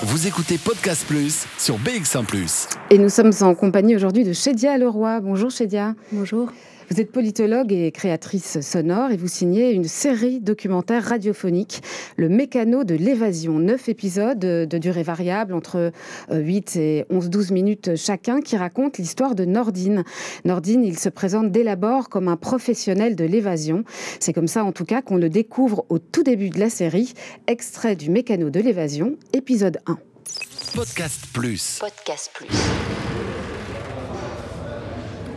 [0.00, 2.24] Vous écoutez Podcast Plus sur BX1⁇
[2.90, 5.20] Et nous sommes en compagnie aujourd'hui de Chédia Leroy.
[5.20, 5.96] Bonjour Chédia.
[6.12, 6.52] Bonjour.
[6.90, 11.82] Vous êtes politologue et créatrice sonore et vous signez une série documentaire radiophonique,
[12.16, 13.58] Le mécano de l'évasion.
[13.58, 15.92] Neuf épisodes de durée variable, entre
[16.32, 20.02] 8 euh, et 11-12 minutes chacun, qui racontent l'histoire de Nordine.
[20.46, 23.84] Nordine, il se présente dès l'abord comme un professionnel de l'évasion.
[24.18, 27.12] C'est comme ça, en tout cas, qu'on le découvre au tout début de la série.
[27.48, 29.98] Extrait du mécano de l'évasion, épisode 1.
[30.74, 31.80] Podcast Plus.
[31.80, 32.48] Podcast Plus.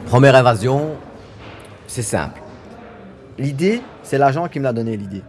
[0.05, 0.97] Première évasion,
[1.91, 2.41] c'est simple.
[3.37, 5.23] L'idée, c'est l'agent qui me l'a donné l'idée.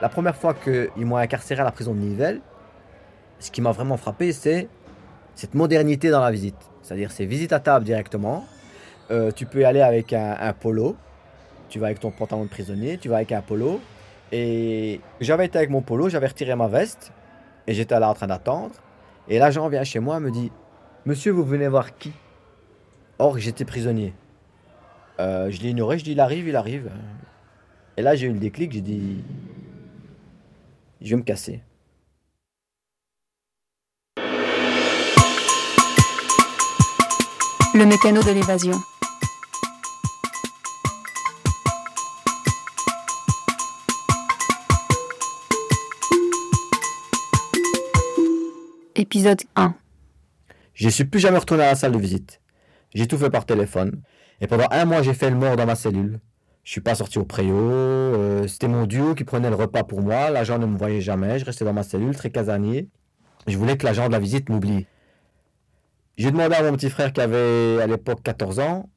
[0.00, 2.40] La première fois qu'ils m'ont incarcéré à la prison de Nivelles,
[3.40, 4.68] ce qui m'a vraiment frappé, c'est
[5.34, 6.70] cette modernité dans la visite.
[6.82, 8.44] C'est-à-dire, c'est visite à table directement.
[9.10, 10.94] Euh, tu peux y aller avec un, un, polo.
[11.68, 13.80] Tu vas avec ton pantalon de prisonnier, tu vas avec un polo.
[14.30, 17.12] Et j'avais été avec mon polo, j'avais retiré ma veste
[17.66, 18.74] et j'étais là en train d'attendre.
[19.26, 20.52] Et l'agent vient chez moi et me dit
[21.06, 22.12] Monsieur, vous venez voir qui?
[23.24, 24.14] Or, j'étais prisonnier.
[25.20, 26.90] Euh, je l'ai ignoré, je dis il arrive, il arrive.
[27.96, 29.22] Et là, j'ai eu le déclic, j'ai dit
[31.00, 31.62] je vais me casser.
[37.76, 38.74] Le mécano de l'évasion.
[48.96, 49.76] Épisode 1.
[50.74, 52.41] Je ne suis plus jamais retourné à la salle de visite.
[52.94, 54.02] J'ai tout fait par téléphone.
[54.40, 56.20] Et pendant un mois, j'ai fait le mort dans ma cellule.
[56.64, 57.56] Je suis pas sorti au préau.
[57.56, 60.30] Euh, c'était mon duo qui prenait le repas pour moi.
[60.30, 61.38] L'agent ne me voyait jamais.
[61.38, 62.88] Je restais dans ma cellule, très casanier.
[63.46, 64.86] Je voulais que l'agent de la visite m'oublie.
[66.16, 68.90] J'ai demandé à mon petit frère qui avait à l'époque 14 ans.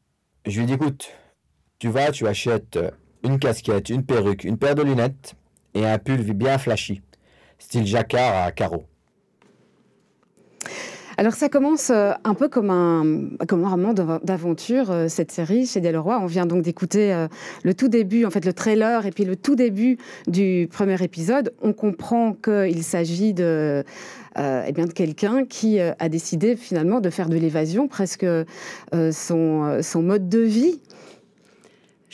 [0.46, 1.12] Je lui ai dit écoute,
[1.80, 2.78] tu vas, tu achètes
[3.24, 5.36] une casquette, une perruque, une paire de lunettes
[5.74, 7.02] et un pull bien flashy,
[7.58, 8.86] style jacquard à carreaux.
[11.18, 16.20] Alors ça commence euh, un peu comme un, roman d'aventure, euh, cette série chez Delroy.
[16.20, 17.28] On vient donc d'écouter euh,
[17.64, 21.54] le tout début, en fait le trailer et puis le tout début du premier épisode.
[21.62, 23.84] On comprend qu'il s'agit de...
[24.38, 28.26] eh quelqu'un qui a décidé finalement de faire de l'évasion presque
[28.92, 30.80] son mode de vie.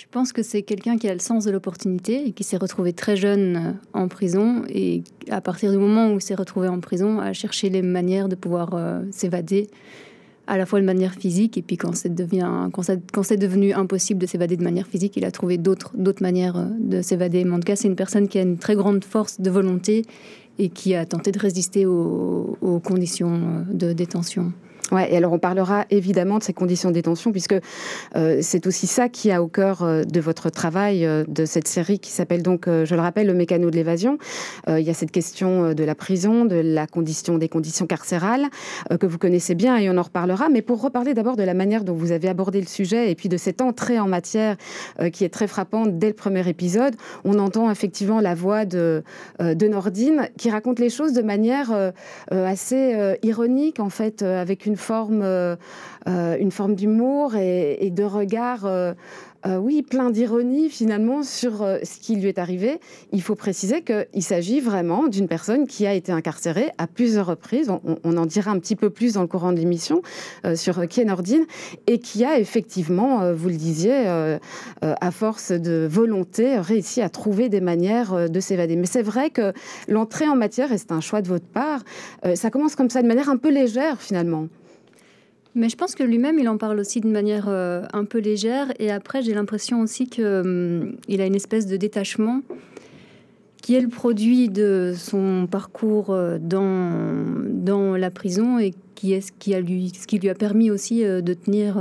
[0.02, 2.92] Je pense que c'est quelqu'un qui a le sens de l'opportunité et qui s'est retrouvé
[2.92, 6.80] très jeune euh, en prison et à partir du moment où il s'est retrouvé en
[6.80, 9.70] prison a cherché les manières de pouvoir euh, s'évader
[10.48, 14.64] à la fois de manière physique et puis quand c'est devenu impossible de s'évader de
[14.64, 17.44] manière physique, il a trouvé d'autres d'autres manières euh, de s'évader.
[17.46, 20.04] Mais en tout cas, c'est une personne qui a une très grande force de volonté
[20.58, 24.52] et qui a tenté de résister aux conditions de détention.
[24.92, 27.56] Ouais, et alors on parlera évidemment de ces conditions de détention, puisque
[28.16, 31.68] euh, c'est aussi ça qui a au cœur euh, de votre travail, euh, de cette
[31.68, 34.18] série qui s'appelle donc, je le rappelle, Le mécano de l'évasion.
[34.68, 38.48] il y a cette question de la prison, de la condition, des conditions carcérales,
[39.00, 40.50] que vous connaissez bien et on en reparlera.
[40.50, 43.30] Mais pour reparler d'abord de la manière dont vous avez abordé le sujet et puis
[43.30, 44.58] de cette entrée en matière
[45.14, 49.04] qui est très frappante dès le premier épisode, on entend effectivement la voix de,
[49.40, 51.92] de Nordine qui raconte les choses de manière
[52.32, 55.56] assez ironique, en fait, avec une forme, euh,
[56.08, 58.66] euh, une forme d'humour et, de regard.
[58.66, 58.94] Euh,
[59.58, 62.80] oui, plein d'ironie finalement sur ce qui lui est arrivé.
[63.12, 67.72] Il faut préciser qu'il s'agit vraiment d'une personne qui a été incarcérée à plusieurs reprises.
[68.04, 70.04] On, en dira un petit peu plus dans le courant de l'émission
[70.54, 71.46] sur Ken Nordine
[71.88, 74.06] et qui a effectivement, vous le disiez,
[74.82, 78.76] à force de volonté, réussi à trouver des manières de s'évader.
[78.76, 79.54] Mais c'est vrai que
[79.88, 81.82] l'entrée en matière, et c'est un choix de votre part,
[82.36, 84.48] ça commence comme ça de manière un peu légère finalement.
[85.54, 88.72] Mais je pense que lui-même, il en parle aussi de manière euh, un peu légère.
[88.80, 92.42] Et après, j'ai l'impression aussi qu'il hum, il a une espèce de détachement
[93.62, 96.92] qui est le produit de son parcours euh, dans,
[97.50, 100.72] dans la prison et qui est ce qui, a lui, ce qui lui a permis
[100.72, 101.76] aussi euh, de tenir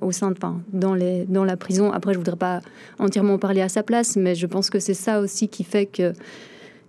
[0.00, 0.36] au sein de,
[0.72, 1.90] dans, les, dans la prison.
[1.90, 2.60] Après, je voudrais pas
[3.00, 6.12] entièrement parler à sa place, mais je pense que c'est ça aussi qui fait que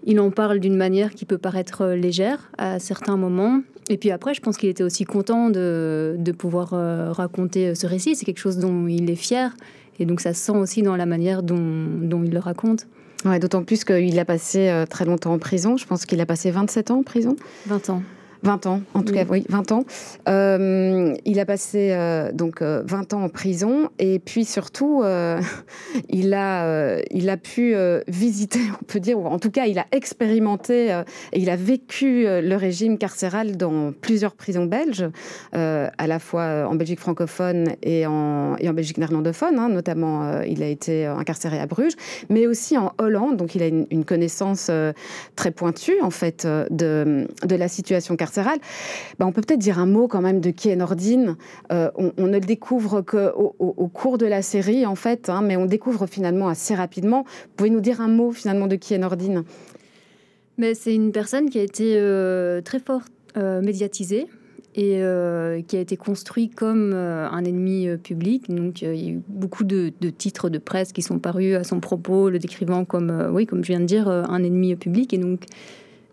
[0.03, 3.61] il en parle d'une manière qui peut paraître légère à certains moments
[3.91, 7.75] et puis après, je pense qu'il était aussi content de, de pouvoir euh, raconter euh,
[7.75, 8.15] ce récit.
[8.15, 9.55] C'est quelque chose dont il est fier.
[9.99, 12.87] Et donc ça se sent aussi dans la manière dont, dont il le raconte.
[13.25, 15.77] Ouais, D'autant plus qu'il a passé euh, très longtemps en prison.
[15.77, 17.35] Je pense qu'il a passé 27 ans en prison.
[17.67, 18.01] 20 ans.
[18.43, 19.83] 20 ans, en tout cas, oui, 20 ans.
[20.27, 21.95] il a passé
[22.33, 25.03] donc 20 ans en prison et puis surtout,
[26.09, 27.75] il, a, il a pu
[28.07, 31.01] visiter, on peut dire, ou en tout cas, il a expérimenté
[31.33, 35.05] et il a vécu le régime carcéral dans plusieurs prisons belges,
[35.53, 39.59] à la fois en Belgique francophone et en, et en Belgique néerlandophone.
[39.59, 41.95] Hein, notamment, il a été incarcéré à Bruges,
[42.29, 43.37] mais aussi en Hollande.
[43.37, 44.93] Donc, il a une, connaissance euh,
[45.35, 48.30] très pointue, en fait, euh, de, de la situation carcérale.
[48.37, 51.35] Ben, on peut peut-être dire un mot quand même de qui est Nordine.
[51.71, 55.57] Euh, on, ne le découvre qu'au au, cours de la série, en fait, hein, mais
[55.57, 57.23] on découvre finalement assez rapidement.
[57.23, 59.43] Vous pouvez nous dire un mot finalement de qui est Nordine?
[60.57, 61.95] Mais c'est une personne qui a été
[62.63, 63.01] très fort
[63.35, 64.27] médiatisée
[64.75, 68.49] et euh, qui a été construit comme euh, un ennemi euh, public.
[68.49, 71.79] Donc, il y a eu beaucoup de, titres de presse qui sont parus à son
[71.79, 75.13] propos, le décrivant comme, oui, comme je viens de dire, un ennemi public.
[75.13, 75.45] Et donc,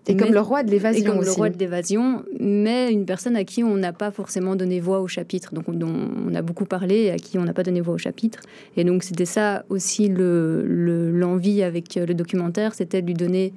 [0.08, 1.04] et comme le roi de l'évasion.
[1.04, 4.80] comme le roi de l'évasion, mais une personne à qui on n'a pas forcément donné
[4.80, 5.94] voix au chapitre, donc dont
[6.26, 8.40] on a beaucoup parlé et à qui on n'a pas donné voix au chapitre.
[8.76, 13.52] Et donc c'était ça aussi l'envie le, avec le documentaire, c'était de lui donner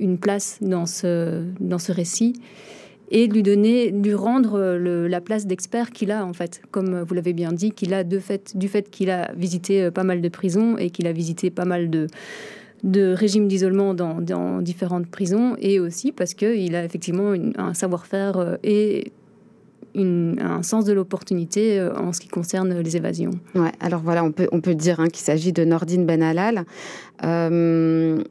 [0.00, 2.34] une place dans ce, dans ce récit
[3.12, 7.34] et lui donner, lui rendre la place d'expert qu'il a en fait, comme vous l'avez
[7.34, 10.28] bien dit, qu'il a de fait, du fait qu'il a visité euh, pas mal de
[10.30, 12.06] prisons et qu'il a visité pas mal de
[12.82, 18.56] de régimes d'isolement dans, différentes prisons et aussi parce qu'il a effectivement un savoir-faire euh,
[18.62, 19.12] et
[19.94, 23.32] un sens de l'opportunité euh, en ce qui concerne les évasions.
[23.54, 26.64] Ouais, alors voilà, on peut, on peut dire hein, qu'il s'agit de Nordine Ben Halal.
[27.22, 28.24] le,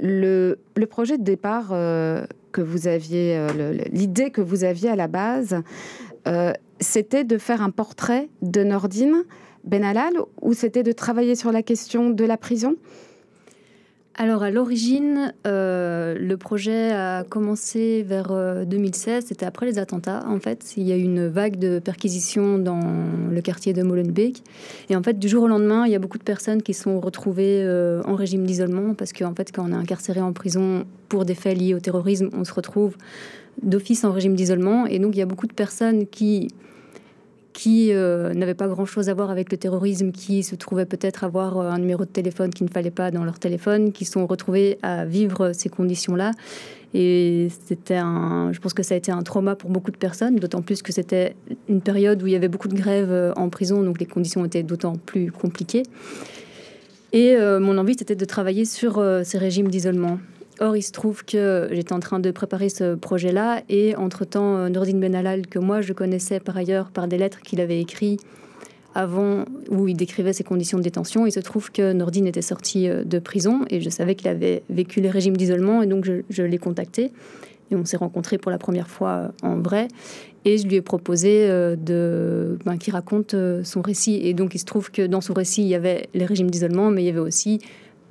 [0.00, 1.72] le, projet de départ
[2.52, 5.56] que vous aviez, euh, l'idée que vous aviez à la base,
[6.28, 9.24] euh, c'était de faire un portrait de Nordine
[9.64, 12.76] Benalal ou c'était de travailler sur la question de la prison?
[14.14, 18.28] Alors à l'origine, euh, le projet a commencé vers
[18.66, 20.74] 2016, euh, c'était après les attentats en fait.
[20.76, 22.80] Il y a eu une vague de perquisitions dans
[23.30, 24.42] le quartier de Molenbeek.
[24.90, 27.00] Et en fait, du jour au lendemain, il y a beaucoup de personnes qui sont
[27.00, 31.24] retrouvées euh, en régime d'isolement parce qu'en fait, quand on est incarcéré en prison pour
[31.24, 32.96] des faits liés au terrorisme, on se retrouve
[33.62, 34.86] d'office en régime d'isolement.
[34.86, 36.48] Et donc il y a beaucoup de personnes qui
[37.52, 41.58] qui euh, n'avaient pas grand-chose à voir avec le terrorisme, qui se trouvaient peut-être avoir
[41.58, 44.78] euh, un numéro de téléphone qu'il ne fallait pas dans leur téléphone, qui sont retrouvés
[44.82, 46.32] à vivre ces conditions-là.
[46.94, 50.36] Et c'était un, je pense que ça a été un trauma pour beaucoup de personnes,
[50.36, 51.34] d'autant plus que c'était
[51.68, 54.44] une période où il y avait beaucoup de grèves euh, en prison, donc les conditions
[54.44, 55.84] étaient d'autant plus compliquées.
[57.14, 60.18] Et mon envie, c'était de travailler sur ces régimes d'isolement.
[60.60, 64.68] Or, il se trouve que j'étais en train de préparer ce projet-là et entre-temps, euh,
[64.68, 68.20] Nordine Benalal, que moi je connaissais par ailleurs par des lettres qu'il avait écrites
[68.94, 71.26] avant où il décrivait ses conditions de détention.
[71.26, 74.62] Il se trouve que Nordine était sorti euh, de prison et je savais qu'il avait
[74.68, 77.12] vécu les régimes d'isolement et donc je, l'ai contacté
[77.70, 79.88] et on s'est rencontrés pour la première fois euh, en vrai
[80.44, 84.64] et je lui ai proposé de ben, qu'il raconte son récit et donc il se
[84.64, 87.20] trouve que dans son récit il y avait les régimes d'isolement mais il y avait
[87.20, 87.60] aussi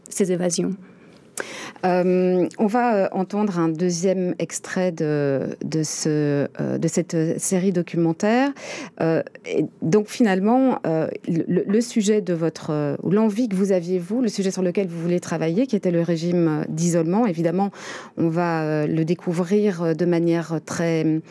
[0.08, 0.74] ses évasions.
[1.86, 7.72] Euh, on va euh, entendre un deuxième extrait de, de, ce, euh, de cette série
[7.72, 8.52] documentaire.
[9.00, 10.80] et donc finalement,
[11.28, 15.02] le, sujet de votre, ou l'envie que vous aviez, vous, le sujet sur lequel vous
[15.02, 17.72] voulez travailler, qui était le régime d'isolement, évidemment,
[18.18, 21.22] on va le découvrir de manière très,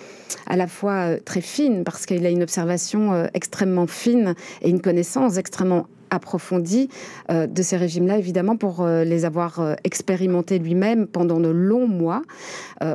[0.47, 5.37] à la fois très fine, parce qu'il a une observation extrêmement fine et une connaissance
[5.37, 6.89] extrêmement approfondie
[7.31, 11.89] euh, de ces régimes-là, évidemment, pour euh, les avoir euh, expérimentés lui-même pendant de longs
[11.89, 12.23] mois.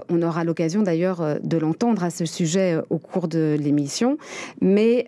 [0.10, 4.18] on aura l'occasion d'ailleurs de l'entendre à ce sujet au cours de l'émission.
[4.62, 5.08] Mais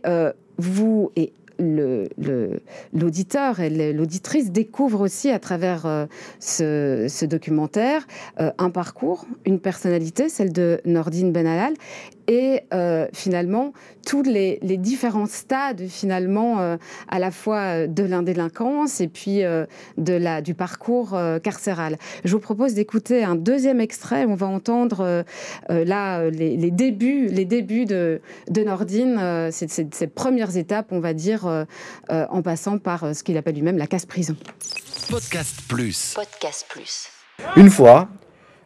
[0.58, 6.08] vous et l'auditeur et l'auditrice découvrent aussi à travers
[6.40, 8.08] ce, documentaire
[8.38, 11.74] un parcours, une personnalité, celle de Nordine Benalal,
[12.28, 13.74] et euh, finalement
[14.06, 16.78] tous les, différents stades finalement euh,
[17.10, 21.98] à la fois euh, de l'indélinquance et puis de la, du parcours carcéral.
[22.24, 24.26] Je vous propose d'écouter un deuxième extrait.
[24.26, 25.24] On va entendre
[25.70, 31.47] là les, débuts, les débuts de, de Nordine, ces, premières étapes, on va dire,
[32.10, 34.36] en passant par ce qu'il appelle lui-même la casse-prison.
[35.10, 36.14] Podcast Plus.
[36.16, 37.10] Podcast Plus.
[37.56, 38.08] Une fois,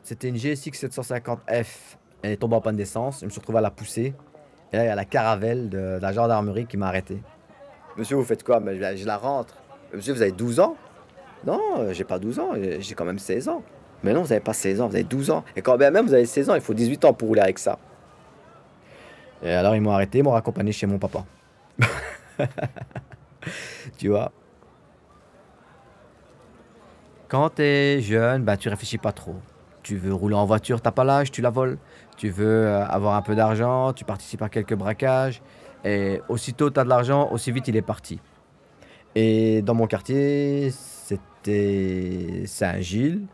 [0.03, 3.19] c'était une GSX 750F elle est tombée en panne d'essence.
[3.21, 4.13] Je me suis retrouvé à la pousser.
[4.71, 7.21] Et là, il y a la caravelle de, la gendarmerie qui m'a arrêté.
[7.97, 8.59] Monsieur, vous faites quoi?
[8.59, 9.55] Mais je, la rentre.
[9.93, 10.77] Monsieur, vous avez 12 ans?
[11.45, 12.51] Non, euh, j'ai pas 12 ans.
[12.79, 13.63] J'ai quand même 16 ans.
[14.03, 15.43] Mais non, vous n'avez pas 16 ans, vous avez 12 ans.
[15.55, 17.59] Et quand bien même vous avez 16 ans, il faut 18 ans pour rouler avec
[17.59, 17.77] ça.
[19.43, 21.25] Et alors, ils m'ont arrêté, ils m'ont raccompagné chez mon papa.
[23.97, 24.31] tu vois?
[27.27, 29.35] Quand tu es jeune, ben, tu réfléchis pas trop.
[29.83, 31.77] Tu veux rouler en voiture, t'as pas l'âge, tu la voles.
[32.17, 35.41] Tu veux euh, avoir un peu d'argent, tu participes à quelques braquages.
[35.85, 38.19] Et aussitôt tu as de l'argent, aussi vite il est parti.
[39.15, 43.25] Et dans mon quartier, c'était Saint-Gilles.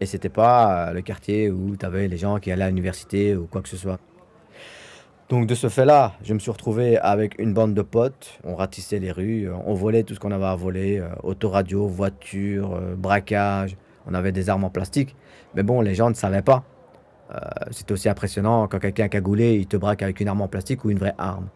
[0.00, 3.46] Et c'était pas le quartier où tu avais les gens qui allaient à l'université ou
[3.46, 3.98] quoi que ce soit.
[5.28, 8.38] Donc de ce fait-là, je me suis retrouvé avec une bande de potes.
[8.44, 12.74] On ratissait les rues, on volait tout ce qu'on avait à voler, euh, autoradio, voiture,
[12.74, 13.76] euh, braquage.
[14.06, 15.14] On avait des armes en plastique.
[15.54, 16.64] Mais bon, les gens ne savaient pas.
[17.30, 17.38] Euh,
[17.72, 20.90] c'est aussi impressionnant quand quelqu'un cagoulé, il te braque avec une arme en plastique ou
[20.90, 21.48] une vraie arme.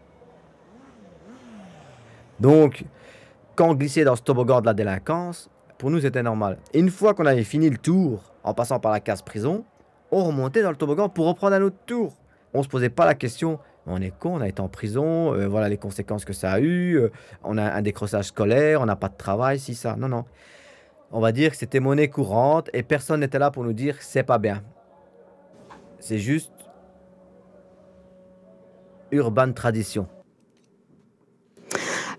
[2.41, 2.85] Donc,
[3.55, 5.49] quand on glissait dans ce toboggan de la délinquance,
[5.79, 6.59] pour nous c'était normal.
[6.75, 9.65] Et une fois qu'on avait fini le tour, en passant par la case prison,
[10.11, 12.13] on remontait dans le toboggan pour reprendre un autre tour.
[12.55, 15.49] On se posait pas la question, on est con, on a été en prison, euh,
[15.49, 17.11] voilà les conséquences que ça a eu, euh,
[17.43, 19.97] on a un décrochage scolaire, on n'a pas de travail, si ça.
[19.97, 20.25] Non, non.
[21.11, 24.23] On va dire que c'était monnaie courante et personne n'était là pour nous dire c'est
[24.23, 24.63] pas bien.
[25.99, 26.53] C'est juste
[29.11, 30.09] urban tradition.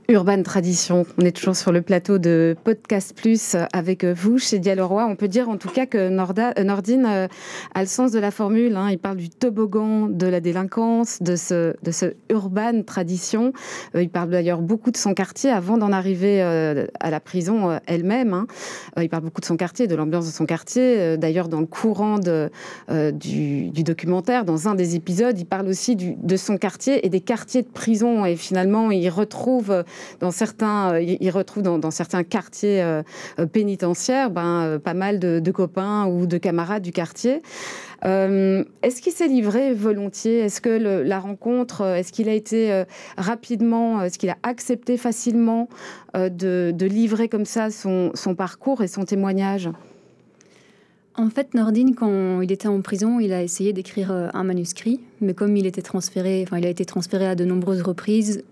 [0.09, 1.05] Urban Tradition.
[1.17, 5.05] On est toujours sur le plateau de Podcast Plus avec vous chez Dialoroy.
[5.05, 7.27] On peut dire en tout cas que Norda, euh, Nordine euh,
[7.73, 8.75] a le sens de la formule.
[8.75, 8.89] Hein.
[8.91, 13.53] Il parle du toboggan, de la délinquance, de ce, de ce Urban Tradition.
[13.95, 18.33] Euh, il parle d'ailleurs beaucoup de son quartier avant d'en arriver à la prison elle-même.
[18.33, 18.47] Hein.
[19.01, 21.17] Il parle beaucoup de son quartier, de l'ambiance de son quartier.
[21.17, 26.57] D'ailleurs, dans le courant du, documentaire, dans un des épisodes, il parle aussi de son
[26.57, 28.25] quartier et des quartiers de prison.
[28.25, 29.83] Et finalement, il retrouve
[30.19, 33.03] dans certains, euh, il retrouve dans, certains quartiers euh,
[33.39, 37.41] euh, pénitentiaires ben, pas mal de, copains ou de camarades du quartier.
[38.03, 40.39] est-ce qu'il s'est livré volontiers?
[40.39, 42.83] Est-ce que la rencontre, est-ce qu'il a été
[43.17, 45.69] rapidement, est-ce qu'il a accepté facilement
[46.15, 49.69] de, livrer comme ça son, son, parcours et son témoignage?
[51.15, 55.35] En fait, Nordine, quand il était en prison, il a essayé d'écrire un manuscrit, mais
[55.35, 58.43] comme il était transféré, enfin, il a été transféré à de nombreuses reprises,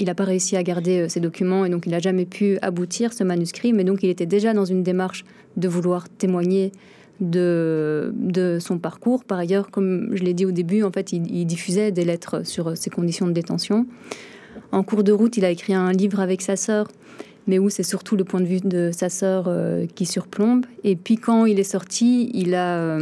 [0.00, 2.58] il n'a pas réussi à garder euh, ses documents et donc il n'a jamais pu
[2.62, 5.24] aboutir ce manuscrit, mais donc il était déjà dans une démarche
[5.56, 6.72] de vouloir témoigner
[7.20, 9.24] de, son parcours.
[9.24, 12.68] Par ailleurs, comme je l'ai dit au début, en fait, il, diffusait des lettres sur
[12.68, 13.86] euh, ses conditions de détention.
[14.72, 16.88] En cours de route, il a écrit un livre avec sa sœur,
[17.46, 20.64] mais où c'est surtout le point de vue de sa sœur euh, qui surplombe.
[20.82, 22.96] Et puis quand il est sorti, il a,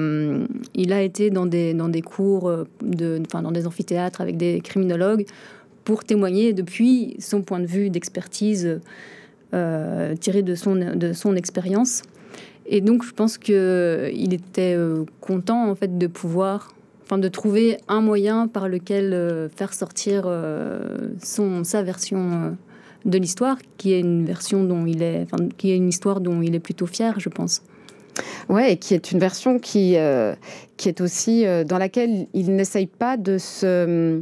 [1.01, 2.53] été dans des, dans des cours,
[2.83, 5.27] de, enfin, dans des amphithéâtres avec des criminologues
[5.89, 8.79] pour témoigner depuis son point de vue d'expertise
[9.55, 12.03] euh, tiré de son, de son expérience.
[12.67, 17.79] Et donc, je pense qu'il était euh, content en fait de pouvoir, enfin, de trouver
[17.89, 22.55] un moyen par lequel euh, faire sortir euh, son, sa version
[23.07, 25.27] de l'histoire, qui est une version dont il est,
[25.57, 27.63] qui est une histoire dont il est plutôt fier, je pense.
[28.51, 29.97] Ouais, et qui est une version qui,
[30.77, 34.21] qui est aussi dans laquelle il n'essaye pas de se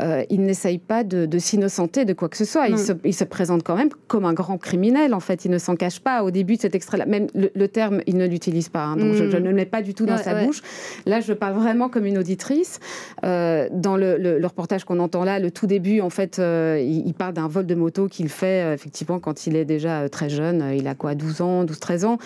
[0.00, 2.68] euh, il n'essaye pas de, s'innocenter de quoi que ce soit.
[2.68, 5.44] Il se, présente quand même comme un grand criminel, en fait.
[5.44, 6.22] Il ne s'en cache pas.
[6.22, 8.84] Au début de cet extrait-là, même le, terme, il ne l'utilise pas.
[8.84, 8.96] Hein.
[8.96, 10.62] donc je, ne le mets pas du tout dans sa bouche.
[11.06, 12.78] Là, je parle vraiment comme une auditrice.
[13.24, 17.34] Euh, dans le, reportage qu'on entend là, le tout début, en fait, euh, il, parle
[17.34, 20.64] d'un vol de moto qu'il fait, effectivement, quand il est déjà très jeune.
[20.76, 22.18] Il a quoi, 12 ans, 12-13 ans.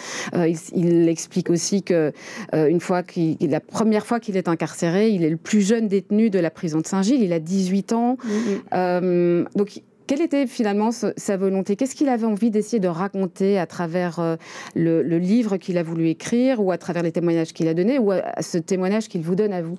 [0.74, 2.12] il, explique aussi que
[2.52, 6.30] une fois qu'il, la première fois qu'il est incarcéré, il est le plus jeune détenu
[6.30, 7.22] de la prison de Saint-Gilles.
[7.22, 8.16] Il a 10 18 ans.
[8.22, 8.60] Mm, mm.
[8.74, 11.76] Euh, donc, quelle était finalement sa volonté?
[11.76, 14.36] Qu'est-ce qu'il avait envie d'essayer de raconter à travers euh,
[14.74, 18.10] le, livre qu'il a voulu écrire ou à travers les témoignages qu'il a donnés ou
[18.10, 19.78] à, ce témoignage qu'il vous donne à vous?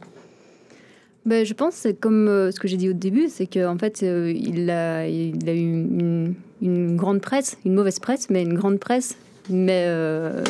[1.25, 4.01] Ben, je pense, c'est comme euh, ce que j'ai dit au début, c'est qu'en fait,
[4.01, 9.17] il, a, il a eu une, grande presse, une mauvaise presse, mais une grande presse,
[9.49, 9.87] mais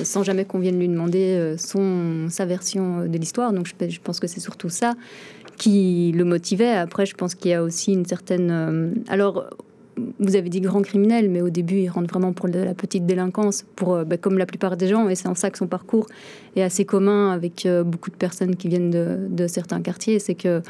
[0.03, 3.51] sans jamais qu'on vienne lui demander son, sa version de l'histoire.
[3.51, 4.93] Donc je, je pense que c'est surtout ça
[5.57, 6.71] qui le motivait.
[6.71, 8.49] Après, je pense qu'il y a aussi une certaine.
[8.51, 9.49] Euh, alors,
[10.19, 13.05] vous avez dit grand criminel, mais au début, il rentre vraiment pour de la petite
[13.05, 15.67] délinquance, pour, euh, bah, comme la plupart des gens, et c'est en ça que son
[15.67, 16.07] parcours
[16.55, 20.19] est assez commun avec euh, beaucoup de personnes qui viennent de, certains quartiers.
[20.19, 20.61] C'est que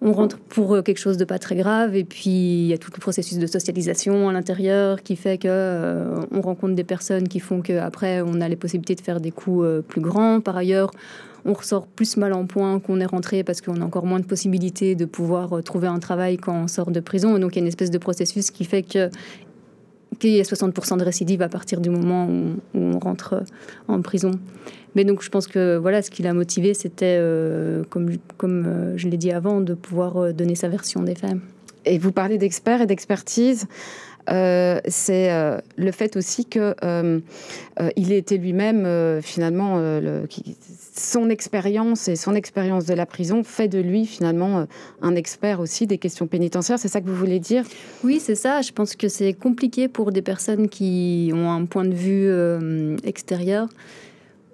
[0.00, 2.90] on rentre pour quelque chose de pas très grave, et puis il y a tout
[2.94, 7.62] le processus de socialisation à l'intérieur qui fait que on rencontre des personnes qui font
[7.62, 10.40] qu'après on a les possibilités de faire des coups plus grands.
[10.40, 10.92] Par ailleurs,
[11.44, 14.26] on ressort plus mal en point qu'on est rentré parce qu'on a encore moins de
[14.26, 17.38] possibilités de pouvoir euh, trouver un travail quand on sort de prison.
[17.38, 19.10] Donc il y a une espèce de processus qui fait que
[20.18, 23.40] qu'il y a 60% de récidive à partir du moment où, on rentre euh,
[23.88, 24.32] en prison.
[24.94, 29.08] Mais donc je pense que voilà, ce qui l'a motivé, c'était, euh, comme, comme je
[29.08, 31.36] l'ai dit avant, de pouvoir donner sa version des faits.
[31.84, 33.66] Et vous parlez d'experts et d'expertise.
[34.28, 35.30] C'est
[35.76, 36.74] le fait aussi que
[37.96, 40.24] il était lui-même finalement le,
[40.94, 44.66] son expérience et son expérience de la prison fait de lui finalement
[45.00, 46.78] un expert aussi des questions pénitentiaires.
[46.78, 47.64] C'est ça que vous voulez dire?
[48.04, 48.62] Oui, c'est ça.
[48.62, 52.30] Je pense que c'est compliqué pour des personnes qui ont un point de vue
[53.04, 53.68] extérieur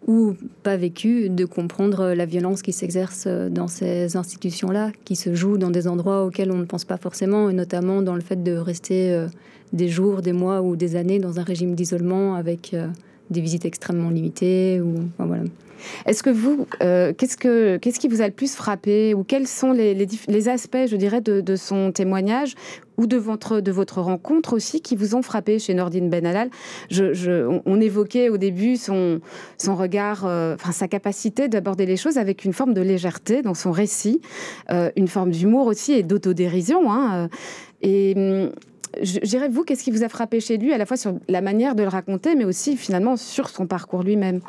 [0.06, 5.56] ou pas vécu, de comprendre la violence qui s'exerce dans ces institutions-là, qui se joue
[5.56, 8.52] dans des endroits auxquels on ne pense pas forcément, et notamment dans le fait de
[8.52, 9.28] rester euh,
[9.74, 12.86] des jours, des mois ou des années dans un régime d'isolement avec euh,
[13.30, 14.80] des visites extrêmement limitées.
[16.06, 19.46] Est-ce que vous, euh, qu'est-ce, que, qu'est-ce qui vous a le plus frappé ou quels
[19.46, 22.54] sont les, aspects, je dirais, de, son témoignage
[22.96, 26.48] ou de votre, rencontre aussi qui vous ont frappé chez Nordine Benalal
[26.90, 29.20] je, on, évoquait au début son,
[29.66, 33.72] regard, euh, enfin sa capacité d'aborder les choses avec une forme de légèreté dans son
[33.72, 34.20] récit,
[34.70, 36.92] une forme d'humour aussi et d'autodérision.
[36.92, 37.28] Hein,
[37.82, 38.50] et
[39.02, 41.40] je dirais, vous, qu'est-ce qui vous a frappé chez lui, à la fois sur la
[41.40, 44.40] manière de le raconter, mais aussi finalement sur son parcours lui-même?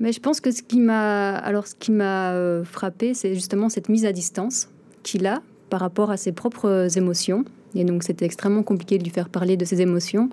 [0.00, 3.68] Mais je pense que ce qui m'a alors ce qui m'a euh, frappé, c'est justement
[3.68, 4.68] cette mise à distance
[5.02, 7.44] qu'il a par rapport à ses propres émotions.
[7.74, 10.28] Et donc c'était extrêmement compliqué de lui faire parler de ses émotions.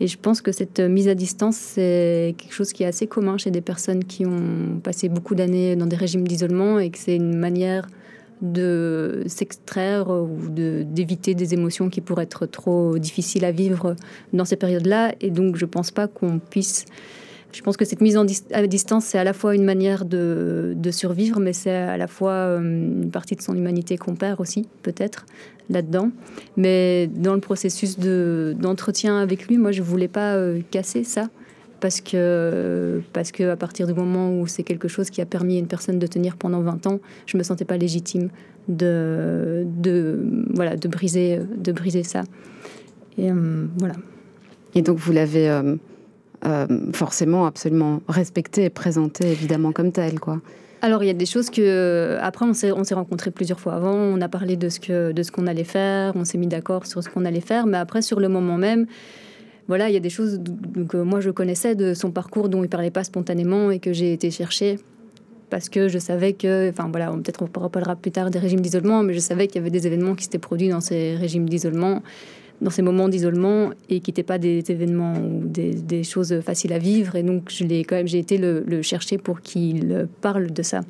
[0.00, 3.38] Et je pense que cette mise à distance, c'est quelque chose qui est assez commun
[3.38, 7.16] chez des personnes qui ont passé beaucoup d'années dans des régimes d'isolement et que c'est
[7.16, 7.86] une manière
[8.42, 13.96] de s'extraire ou d'éviter des émotions qui pourraient être trop difficiles à vivre
[14.32, 15.14] dans ces périodes-là.
[15.20, 16.86] Et donc je ne pense pas qu'on puisse
[17.56, 20.76] je pense que cette mise en à distance, c'est à la fois une manière de,
[20.90, 24.68] survivre, mais c'est à la fois euh, une partie de son humanité qu'on perd aussi,
[24.82, 25.24] peut-être,
[25.70, 26.10] là-dedans.
[26.58, 31.28] Mais dans le processus d'entretien avec lui, moi, je voulais pas euh, casser ça.
[31.80, 35.56] Parce que, parce que à partir du moment où c'est quelque chose qui a permis
[35.56, 38.30] à une personne de tenir pendant 20 ans, je me sentais pas légitime
[38.68, 40.18] de, de,
[40.54, 42.22] voilà, de, briser, de briser ça.
[43.18, 43.94] Et euh, voilà.
[44.74, 50.40] Et donc vous l'avez euh, forcément absolument respecté et présenté évidemment comme tel, quoi.
[50.82, 53.74] Alors il y a des choses que après on s'est on s'est rencontrés plusieurs fois
[53.74, 56.46] avant, on a parlé de ce que de ce qu'on allait faire, on s'est mis
[56.46, 58.86] d'accord sur ce qu'on allait faire, mais après sur le moment même,
[59.68, 60.40] voilà il y a des choses
[60.88, 64.12] que moi je connaissais de son parcours dont il parlait pas spontanément et que j'ai
[64.12, 64.78] été chercher
[65.50, 69.04] parce que je savais que, enfin voilà, peut-être on reparlera plus tard des régimes d'isolement,
[69.04, 72.02] mais je savais qu'il y avait des événements qui s'étaient produits dans ces régimes d'isolement
[72.62, 76.78] dans ces moments d'isolement et qui n'étaient pas des événements ou des, choses faciles à
[76.78, 77.14] vivre.
[77.14, 80.80] Et donc, je l'ai quand même, j'ai été le chercher pour qu'il parle de ça.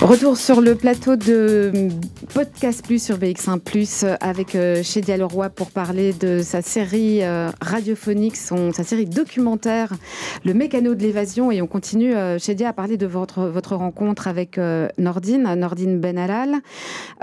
[0.00, 1.72] Retour sur le plateau de
[2.32, 7.50] Podcast Plus sur BX1 Plus avec euh, Chédia Leroy pour parler de sa série euh,
[7.60, 9.92] radiophonique, son, sa série documentaire
[10.44, 11.50] Le mécano de l'évasion.
[11.50, 14.58] Et on continue, euh, Chédia, à parler de votre, votre rencontre avec
[14.98, 16.58] Nordine, Nordine Benalal,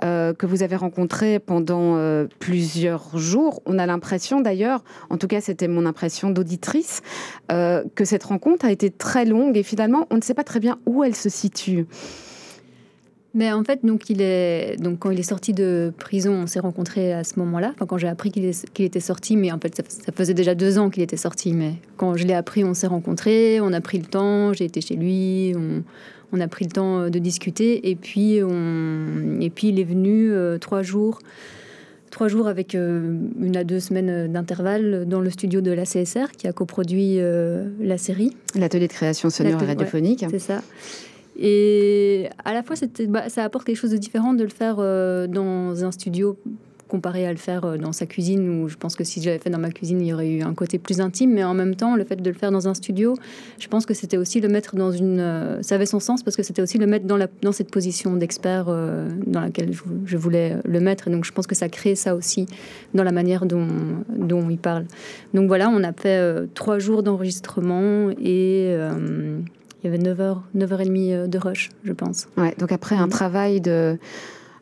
[0.01, 1.97] que vous avez rencontré pendant
[2.39, 3.61] plusieurs jours.
[3.65, 7.01] On a l'impression d'ailleurs, en tout cas c'était mon impression d'auditrice,
[7.49, 10.77] que cette rencontre a été très longue et finalement on ne sait pas très bien
[10.85, 11.85] où elle se situe.
[13.35, 16.61] Mais en fait, donc, il est, donc, quand il est sorti de prison, on s'est
[16.61, 17.73] rencontrés à ce moment-là.
[17.75, 20.89] Enfin, quand j'ai appris qu'il était sorti, mais en fait, ça, faisait déjà deux ans
[20.89, 21.51] qu'il était sorti.
[21.51, 24.79] Mais quand je l'ai appris, on s'est rencontrés, on a pris le temps, j'ai été
[24.79, 25.53] chez lui,
[26.31, 27.89] on, a pris le temps de discuter.
[27.89, 31.19] Et puis, on, et puis il est venu euh, trois jours
[32.15, 36.31] trois jours avec euh, une à deux semaines d'intervalle dans le studio de la CSR
[36.37, 38.31] qui a coproduit euh, la série.
[38.55, 40.25] L'atelier de création sonore et radiophonique.
[40.31, 40.61] c'est ça.
[41.37, 42.75] Et à la fois,
[43.09, 46.37] bah, ça apporte quelque chose de différent de le faire euh, dans un studio
[46.87, 49.49] comparé à le faire euh, dans sa cuisine, où je pense que si j'avais fait
[49.49, 51.33] dans ma cuisine, il y aurait eu un côté plus intime.
[51.33, 53.15] Mais en même temps, le fait de le faire dans un studio,
[53.59, 55.19] je pense que c'était aussi le mettre dans une...
[55.19, 58.65] Euh, ça avait son sens parce que c'était aussi le mettre dans, cette position d'expert
[58.65, 59.71] dans laquelle
[60.05, 61.07] je, voulais le mettre.
[61.07, 62.45] Et donc je pense que ça crée ça aussi
[62.93, 63.67] dans la manière dont,
[64.15, 64.85] dont il parle.
[65.33, 68.75] Donc voilà, on a fait trois jours d'enregistrement et
[69.85, 72.27] il y avait 9h, 9h30 euh, de rush, je pense.
[72.37, 73.11] Ouais, donc après un mm.
[73.11, 73.99] travail de,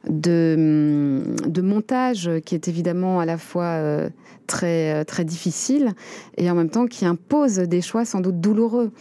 [0.09, 4.09] de, de, montage qui est évidemment à la fois euh,
[4.47, 5.93] très, euh, très difficile
[6.35, 8.91] et en même temps qui impose des choix sans doute douloureux.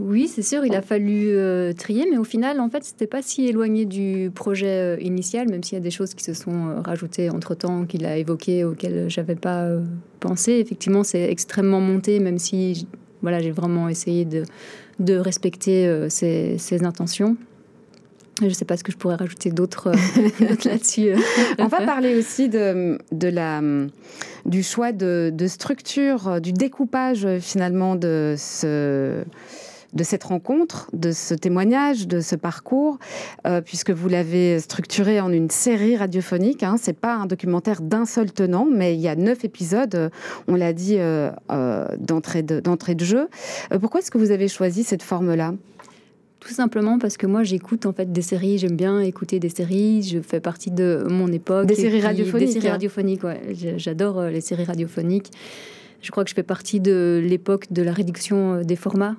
[0.00, 1.34] Oui, c'est sûr, il a fallu
[1.74, 5.76] trier, mais au final, en fait, c'était pas si éloigné du projet initial, même s'il
[5.76, 9.34] y a des choses qui se sont rajoutées entre temps, qu'il a évoquées, auxquelles j'avais
[9.34, 9.68] pas
[10.20, 10.52] pensé.
[10.52, 12.86] Effectivement, c'est extrêmement monté, même si
[13.22, 14.44] voilà, j'ai vraiment essayé de,
[14.98, 17.36] de respecter euh, ses, intentions.
[18.40, 21.14] Je ne sais pas ce que je pourrais rajouter d'autre euh, là-dessus.
[21.58, 23.60] On va parler aussi de, de la,
[24.46, 29.24] du choix de, de, structure, du découpage finalement de ce
[29.92, 32.98] de cette rencontre, de ce témoignage, de ce parcours,
[33.46, 36.62] euh, puisque vous l'avez structuré en une série radiophonique.
[36.62, 36.76] Hein.
[36.80, 40.10] C'est pas un documentaire d'un seul tenant, mais il y a neuf épisodes,
[40.46, 41.30] on l'a dit euh,
[41.98, 43.28] d'entrée de, de, jeu.
[43.80, 45.54] pourquoi est-ce que vous avez choisi cette forme-là?
[46.40, 50.02] Tout simplement parce que moi j'écoute en fait des séries, j'aime bien écouter des séries,
[50.04, 51.66] je fais partie de mon époque.
[51.66, 52.46] Des séries radiophoniques.
[52.46, 52.72] Des séries hein.
[52.72, 53.40] radiophoniques, ouais.
[53.76, 55.32] J'adore les séries radiophoniques.
[56.00, 59.16] Je crois que je fais partie de l'époque de la réduction euh, des formats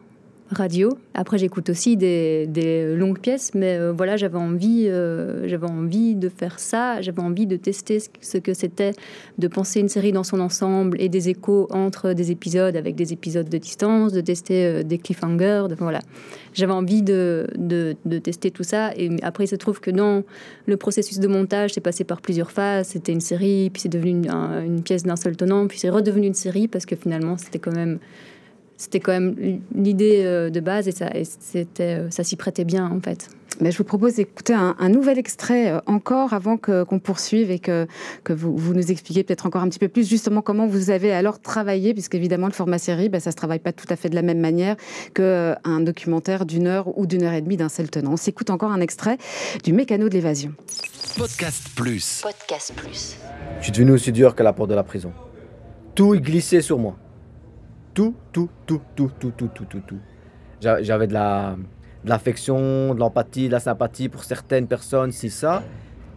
[0.51, 0.97] radio.
[1.13, 6.59] Après, j'écoute aussi des, longues pièces, mais euh, voilà, j'avais envie, euh, envie de faire
[6.59, 7.01] ça.
[7.01, 8.93] J'avais envie de tester ce que c'était
[9.37, 13.13] de penser une série dans son ensemble et des échos entre des épisodes avec des
[13.13, 15.65] épisodes de distance, de tester des cliffhangers.
[15.77, 15.99] Voilà,
[16.53, 18.91] j'avais envie de, de, tester tout ça.
[18.97, 20.23] Et après, il se trouve que dans
[20.65, 22.87] le processus de montage, c'est passé par plusieurs phases.
[22.87, 26.27] C'était une série, puis c'est devenu une, une pièce d'un seul tenant, puis c'est redevenu
[26.27, 27.99] une série parce que finalement, c'était quand même
[28.79, 33.01] c'était quand même l'idée euh, de base et ça, euh, ça s'y prêtait bien en
[33.01, 33.29] fait.
[33.59, 37.87] Mais je vous propose d'écouter un, nouvel extrait euh, encore avant qu'on poursuive et que,
[38.23, 41.11] que vous, vous nous expliquiez peut-être encore un petit peu plus justement comment vous avez
[41.11, 44.07] alors travaillé, puisqu'évidemment le format série, ben, ça ne se travaille pas tout à fait
[44.07, 44.77] de la même manière
[45.13, 48.13] qu'un documentaire d'une heure ou d'une heure et demie d'un seul tenant.
[48.13, 49.17] On s'écoute encore un extrait
[49.61, 50.53] du Mécano de l'évasion.
[51.17, 52.21] Podcast Plus.
[52.21, 53.17] Podcast Plus.
[53.57, 55.11] Je suis devenu aussi dur que la porte de la prison.
[55.95, 56.95] Tout est glissé sur moi
[57.99, 59.99] tout, tout, tout, tout, tout, tout, tout, tout.
[60.61, 61.57] J'avais de la,
[62.05, 65.63] de l'affection, de l'empathie, de la sympathie pour certaines personnes, si ça,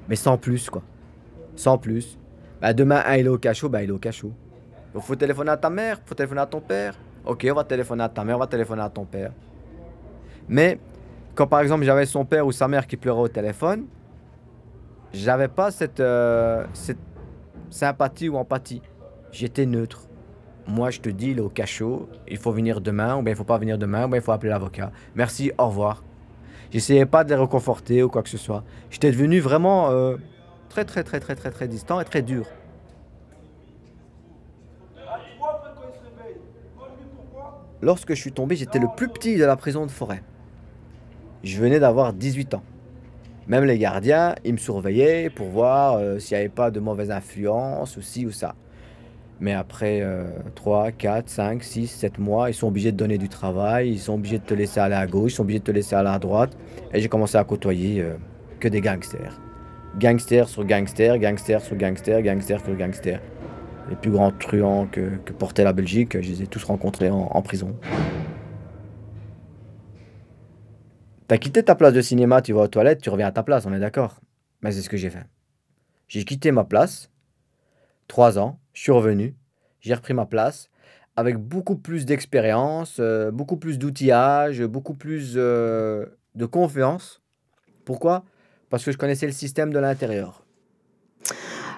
[0.09, 0.83] mais sans plus, quoi.
[1.57, 2.17] Sans plus.
[2.61, 4.31] Bah, demain, un, il est au cachot, bah, il est au cachot.
[4.95, 6.95] Il faut téléphoner à ta mère, faut téléphoner à ton père.
[7.25, 9.33] Ok, on va téléphoner à ta mère, on va téléphoner à ton père.
[10.49, 10.79] Mais
[11.35, 13.87] quand par exemple j'avais son père ou sa mère qui pleurait au téléphone,
[15.13, 17.01] j'avais pas cette, euh, cette
[17.71, 18.83] sympathie ou empathie.
[19.33, 20.07] J'étais neutre
[20.67, 23.59] moi je te dis, au cachot, il faut venir demain, ou bien il faut pas
[23.59, 24.93] venir demain, ou bien il faut appeler l'avocat.
[25.15, 26.03] Merci, au revoir.
[26.71, 28.65] J'essayais pas de les réconforter ou quoi que ce soit.
[28.91, 30.17] J'étais devenu vraiment euh,
[30.71, 32.47] très très très très très très distant et très dur.
[37.83, 40.23] Lorsque je suis tombé, j'étais le plus petit de la prison de forêt.
[41.43, 42.63] Je venais d'avoir 18 ans.
[43.49, 47.11] Même les gardiens, ils me surveillaient pour voir euh, s'il n'y avait pas de mauvaise
[47.11, 48.55] influence ou ci ou ça.
[49.43, 50.07] Mais après
[50.55, 54.15] 3, 4, 5, 6, 7 mois, ils sont obligés de donner du travail, ils sont
[54.15, 56.21] obligés de te laisser aller à gauche, ils sont obligés de te laisser aller à
[56.21, 56.57] droite.
[56.95, 58.15] Et j'ai commencé à côtoyer euh,
[58.61, 59.41] que des gangsters.
[59.99, 63.21] Gangsters sur gangsters, gangsters sur gangsters, gangsters sur gangsters.
[63.91, 67.43] Les plus grands truands que, portait la Belgique, je les ai tous rencontrés en, en
[67.43, 67.75] prison.
[71.27, 73.67] T'as quitté ta place de cinéma, tu vas aux toilettes, tu reviens à ta place,
[73.67, 74.21] on est d'accord?
[74.63, 75.27] Mais c'est ce que j'ai fait.
[76.07, 77.11] J'ai quitté ma place,
[78.13, 79.35] trois ans, je suis revenu,
[79.81, 80.69] j'ai repris ma place
[81.17, 87.23] avec beaucoup plus d'expérience, euh, beaucoup plus d'outillage, beaucoup plus euh, de confiance.
[87.87, 88.27] Pourquoi?
[88.69, 90.45] Parce que je connaissais le système de l'intérieur.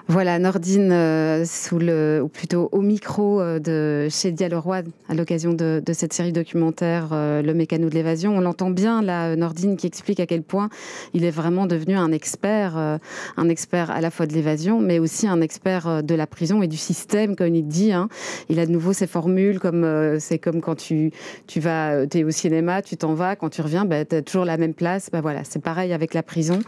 [0.07, 5.51] Voilà, Nordine, euh, sous le, ou plutôt au micro euh, de chez Leroy, à l'occasion
[5.51, 8.37] de, cette série documentaire euh, Le mécano de l'évasion.
[8.37, 10.69] On l'entend bien, là, Nordine qui explique à quel point
[11.15, 15.27] il est vraiment devenu un expert, un expert à la fois de l'évasion, mais aussi
[15.27, 17.91] un expert de la prison et du système, comme il dit.
[17.91, 18.07] Hein.
[18.49, 21.11] Il a de nouveau ses formules, comme c'est comme quand tu,
[21.47, 24.45] tu vas, es au cinéma, tu t'en vas, quand tu reviens, bah, tu as toujours
[24.45, 25.09] la même place.
[25.11, 26.59] Bah, voilà, c'est pareil avec la prison.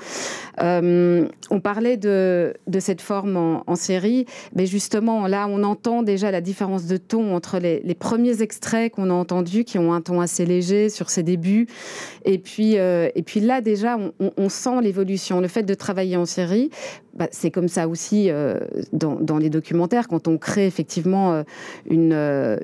[0.59, 6.41] on parlait de, de cette forme en, série, mais justement, là, on entend déjà la
[6.41, 10.45] différence de ton entre les, premiers extraits qu'on a entendus, qui ont un ton assez
[10.45, 11.67] léger sur ses débuts,
[12.25, 15.41] et puis, euh, et puis là, déjà, on, sent l'évolution.
[15.41, 16.69] Le fait de travailler en série,
[17.13, 18.59] bah, c'est comme ça aussi euh,
[18.93, 21.43] dans, les documentaires, quand on crée effectivement euh,
[21.89, 22.13] une,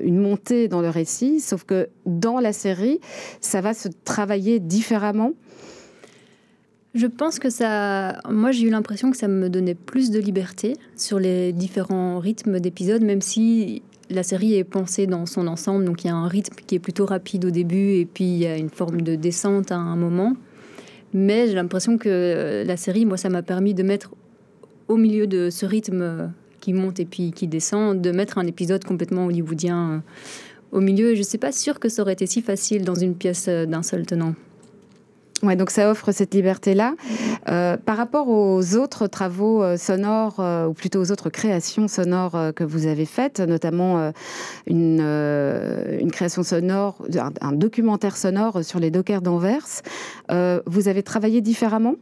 [0.02, 3.00] une montée dans le récit, sauf que dans la série,
[3.40, 5.32] ça va se travailler différemment.
[6.94, 8.20] Je pense que ça.
[8.30, 12.60] Moi, j'ai eu l'impression que ça me donnait plus de liberté sur les différents rythmes
[12.60, 15.84] d'épisodes, même si la série est pensée dans son ensemble.
[15.84, 18.38] Donc, il y a un rythme qui est plutôt rapide au début, et puis il
[18.38, 20.34] y a une forme de descente à un moment.
[21.12, 24.12] Mais j'ai l'impression que la série, moi, ça m'a permis de mettre
[24.88, 28.84] au milieu de ce rythme qui monte et puis qui descend, de mettre un épisode
[28.84, 29.98] complètement hollywoodien euh,
[30.72, 31.10] au milieu.
[31.10, 33.46] Et je ne suis pas sûre que ça aurait été si facile dans une pièce
[33.48, 34.34] euh, d'un seul tenant.
[35.44, 36.94] Ouais, donc ça offre cette liberté-là.
[37.50, 42.52] Euh, par rapport aux autres travaux euh, sonores, euh, ou plutôt aux autres créations sonores
[42.56, 44.12] que vous avez faites, notamment
[44.66, 47.04] une, création sonore,
[47.40, 49.82] un, documentaire sonore sur les dockers d'Anvers,
[50.66, 51.96] vous avez travaillé différemment?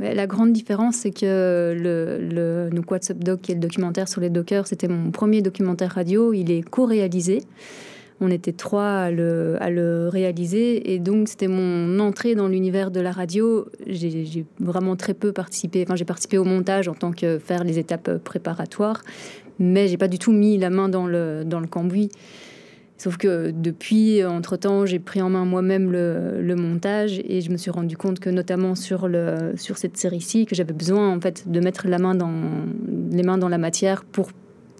[0.00, 4.20] La grande différence, c'est que le, le donc WhatsApp Doc, qui est le documentaire sur
[4.20, 6.32] les dockers, c'était mon premier documentaire radio.
[6.32, 7.42] Il est co-réalisé
[8.20, 13.10] On était trois à le, réaliser et donc c'était mon entrée dans l'univers de la
[13.10, 13.66] radio.
[13.86, 15.82] J'ai vraiment très peu participé.
[15.84, 19.02] Enfin, j'ai participé au montage en tant que faire les étapes préparatoires,
[19.58, 22.10] mais j'ai pas du tout mis la main dans le, dans le cambouis.
[22.96, 27.70] Sauf que depuis, entre-temps, j'ai pris en main moi-même le, montage et je me suis
[27.70, 31.60] rendu compte que notamment sur, le, sur cette série-ci, que j'avais besoin en fait de
[31.60, 32.32] mettre la main dans,
[33.10, 34.30] les mains dans la matière pour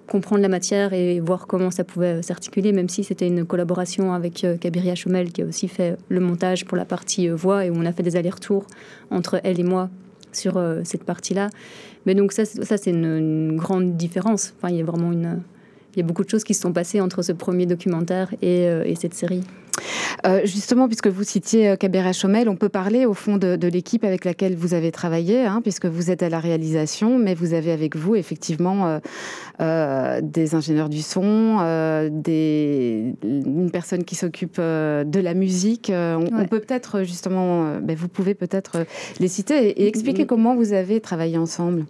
[0.06, 4.44] comprendre la matière et voir comment ça pouvait s'articuler, même si c'était une collaboration avec
[4.44, 7.70] euh, Kabiria Chomel qui a aussi fait le montage pour la partie euh, voix et
[7.70, 8.66] où on a fait des allers-retours
[9.10, 9.88] entre elle et moi
[10.36, 11.50] sur euh, cette partie-là.
[12.06, 14.54] Mais donc ça, ça c'est une, grande différence.
[14.56, 15.40] Enfin, il y a vraiment une,
[15.94, 18.68] il y a beaucoup de choses qui se sont passées entre ce premier documentaire et,
[18.68, 19.42] euh, cette série.
[20.26, 24.04] Euh, justement, puisque vous citiez euh, Cabera Chomel, on peut parler au fond de, l'équipe
[24.04, 27.72] avec laquelle vous avez travaillé, hein, puisque vous êtes à la réalisation, mais vous avez
[27.72, 29.00] avec vous effectivement
[29.58, 35.90] des ingénieurs du son, des, une personne qui s'occupe de la musique.
[35.94, 38.84] On, peut peut-être justement, ben, vous pouvez peut-être
[39.18, 40.26] les citer et, et expliquer mm-hmm.
[40.26, 41.86] comment vous avez travaillé ensemble.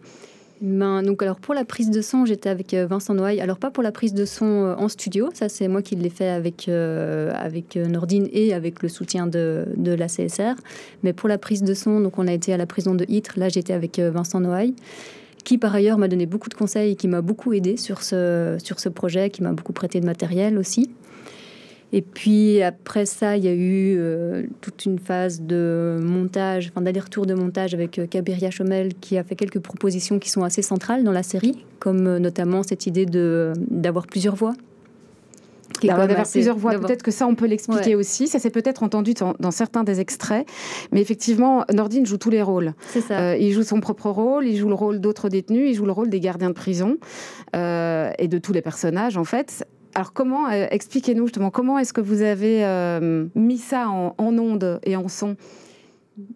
[0.64, 3.38] Donc alors pour la prise de son, j'étais avec euh, Vincent Noailles.
[3.42, 6.08] Alors pas pour la prise de son euh, en studio, ça c'est moi qui l'ai
[6.08, 10.54] fait avec, euh, avec Nordine et avec le soutien de, de, la CSR.
[11.02, 13.34] Mais pour la prise de son, donc on a été à la prison de Ytre.
[13.36, 14.74] Là j'étais avec Vincent Noailles
[15.44, 18.56] qui par ailleurs m'a donné beaucoup de conseils et qui m'a beaucoup aidé sur ce,
[18.64, 20.88] sur ce projet, qui m'a beaucoup prêté de matériel aussi.
[21.92, 26.80] Et puis après ça, il y a eu euh, toute une phase de montage, enfin
[26.80, 30.62] d'aller-retour de montage avec euh, Kabiria Chomel qui a fait quelques propositions qui sont assez
[30.62, 34.54] centrales dans la série, comme euh, notamment cette idée de d'avoir plusieurs voix.
[35.82, 38.26] D'avoir plusieurs voix, peut-être que ça on peut l'expliquer aussi.
[38.26, 40.46] Ça s'est peut-être entendu dans, certains des extraits,
[40.92, 42.74] mais effectivement, Nordine joue tous les rôles.
[43.08, 43.36] Ça.
[43.36, 46.10] il joue son propre rôle, il joue le rôle d'autres détenus, il joue le rôle
[46.10, 46.96] des gardiens de prison
[47.54, 49.66] et de tous les personnages en fait.
[49.94, 54.80] Alors comment, euh, expliquez-nous justement, comment est-ce que vous avez euh, mis ça en, ondes
[54.82, 55.36] et en son?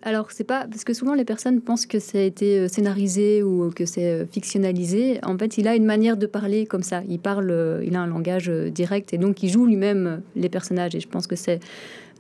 [0.03, 3.43] Alors, c'est pas parce que souvent les personnes pensent que ça a été euh, scénarisé
[3.43, 5.19] ou que c'est fictionnalisé.
[5.25, 7.03] En fait, il a une manière de parler comme ça.
[7.09, 10.95] Il parle, il a un langage direct et donc il joue lui-même les personnages.
[10.95, 11.59] Et je pense que c'est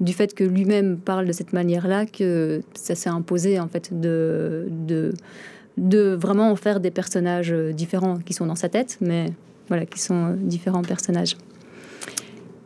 [0.01, 4.69] du fait que lui-même parle de cette manière-là que ça s'est imposé en fait de,
[4.71, 5.13] de,
[5.77, 9.33] de vraiment en faire des personnages différents qui sont dans sa tête, mais
[9.69, 11.37] voilà, qui sont euh, différents personnages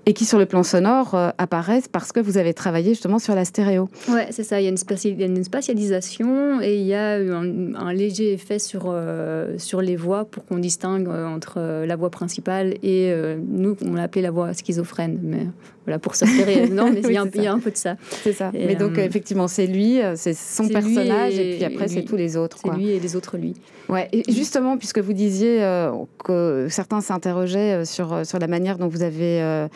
[0.07, 3.35] et qui sur le plan sonore euh, apparaissent parce que vous avez travaillé justement sur
[3.35, 3.89] la stéréo.
[4.09, 4.61] Ouais, c'est ça.
[4.61, 8.33] Il y, a une y a une spatialisation et il y a eu un, léger
[8.33, 13.15] effet sur, euh, sur les voix pour qu'on distingue entre la voix principale et
[13.49, 15.19] nous, on l'a appelé la voix schizophrène.
[15.23, 15.47] Mais
[15.85, 17.97] voilà, pour se faire non, mais il, y a, un peu de ça.
[18.23, 18.51] C'est ça.
[18.53, 22.59] mais donc, effectivement, c'est lui, c'est son personnage, et, puis après, c'est tous les autres.
[22.65, 23.55] C'est lui et les autres, lui.
[23.93, 25.93] Ouais, et justement, puisque vous disiez euh,
[26.25, 29.69] que certains s'interrogeaient euh, sur, euh, sur la manière dont vous avez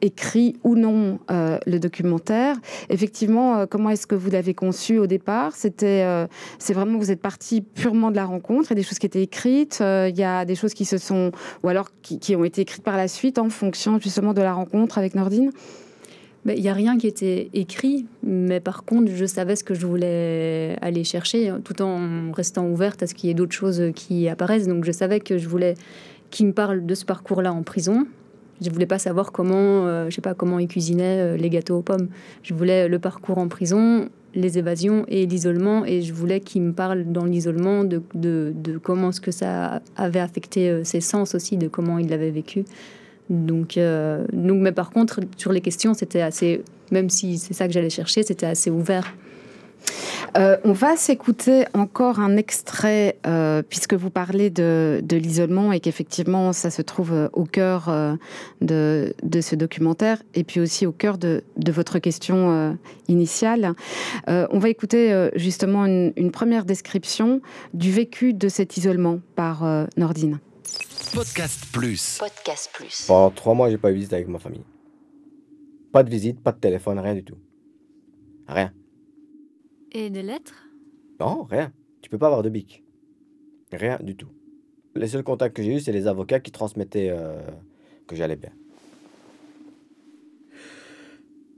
[0.00, 2.56] écrit ou non le documentaire,
[2.88, 5.54] effectivement, comment est-ce que vous l'avez conçu au départ?
[5.54, 6.26] C'était,
[6.58, 9.06] c'est vraiment, vous êtes parti purement de la rencontre, il y a des choses qui
[9.06, 12.44] étaient écrites, il y a des choses qui se sont, ou alors qui, qui ont
[12.44, 15.50] été écrites par la suite en fonction justement de la rencontre avec Nordine?
[16.46, 19.86] Il n'y a rien qui était écrit, mais par contre, je savais ce que je
[19.86, 24.26] voulais aller chercher, tout en restant ouverte à ce qu'il y ait d'autres choses qui
[24.26, 24.66] apparaissent.
[24.66, 25.74] Donc, je savais que je voulais
[26.30, 28.06] qu'il me parle de ce parcours-là en prison.
[28.60, 31.78] Je voulais pas savoir comment, euh, je sais pas comment il cuisinait euh, les gâteaux
[31.78, 32.08] aux pommes.
[32.42, 36.72] Je voulais le parcours en prison, les évasions et l'isolement, et je voulais qu'il me
[36.72, 41.34] parle dans l'isolement de, de, de, comment ce que ça avait affecté euh, ses sens
[41.34, 42.64] aussi, de comment il l'avait vécu.
[43.28, 47.66] Donc, euh, donc, mais par contre, sur les questions, c'était assez, même si c'est ça
[47.66, 49.14] que j'allais chercher, c'était assez ouvert.
[50.36, 56.52] Euh, on va s'écouter encore un extrait, euh, puisque vous parlez de, l'isolement et qu'effectivement,
[56.52, 57.92] ça se trouve au cœur
[58.60, 63.74] de, ce documentaire et puis aussi au cœur de, votre question initiale.
[64.26, 67.40] on va écouter justement une, une, première description
[67.74, 69.64] du vécu de cet isolement par
[69.96, 70.38] Nordine.
[71.14, 72.18] Podcast Plus.
[72.18, 73.04] Podcast Plus.
[73.06, 74.64] Pendant trois mois, j'ai pas eu visite avec ma famille.
[75.92, 77.36] Pas de visite, pas de téléphone, rien du tout.
[78.46, 78.72] Rien.
[79.92, 80.66] Et des lettres?
[81.18, 81.72] Non, rien.
[82.02, 82.84] Tu peux pas avoir de bic.
[83.72, 84.28] Rien du tout.
[84.94, 87.40] Les seuls contacts que j'ai eus, c'est les avocats qui transmettaient euh,
[88.06, 88.50] que j'allais bien.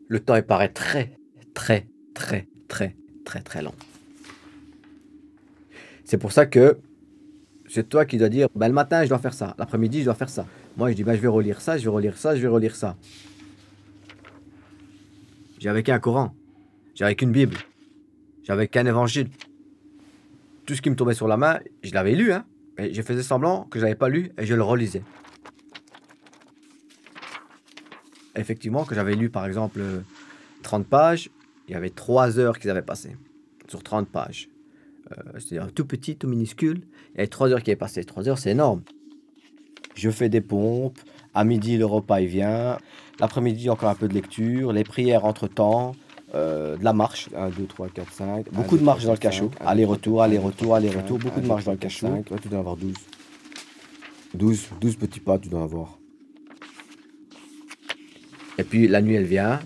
[0.08, 1.18] Le temps il paraît très,
[1.54, 3.74] très, très, très, très, très long.
[6.04, 6.78] C'est pour ça que
[7.68, 9.54] c'est toi qui dois dire, ben, le matin, je dois faire ça.
[9.58, 10.46] L'après-midi, je dois faire ça.
[10.76, 12.76] Moi, je dis, ben, je vais relire ça, je vais relire ça, je vais relire
[12.76, 12.96] ça.
[15.58, 16.34] J'avais qu'un Coran.
[16.94, 17.56] J'avais qu'une Bible.
[18.44, 19.28] J'avais qu'un évangile.
[20.66, 22.32] Tout ce qui me tombait sur la main, je l'avais lu.
[22.32, 22.44] Hein,
[22.78, 25.02] et je faisais semblant que je n'avais pas lu et je le relisais.
[28.36, 29.80] effectivement, que j'avais lu par exemple
[30.62, 31.30] 30 pages,
[31.68, 33.16] il y avait 3 heures qu'ils avaient passées
[33.68, 34.48] sur 30 pages.
[35.12, 36.82] Euh, C'est-à-dire tout petit, tout minuscule.
[37.10, 38.04] Il y avait 3 heures qui est passé.
[38.04, 38.82] 3 heures, c'est énorme.
[39.94, 40.98] Je fais des pompes.
[41.34, 42.78] À midi, le repas, il vient.
[43.18, 44.72] L'après-midi, encore un peu de lecture.
[44.72, 45.94] Les prières entre-temps.
[46.34, 47.28] Euh, de la marche.
[47.36, 48.52] 1, 2, 3, 4, 5.
[48.52, 49.50] Beaucoup de marche dans le cachot.
[49.60, 51.18] Aller-retour, aller-retour, aller-retour.
[51.18, 52.06] Beaucoup de marche dans le cachot.
[52.08, 52.94] Ouais, tu dois en avoir 12.
[54.34, 55.98] 12, 12 petits pas, tu dois en avoir.
[58.58, 59.60] Et puis la nuit, elle vient.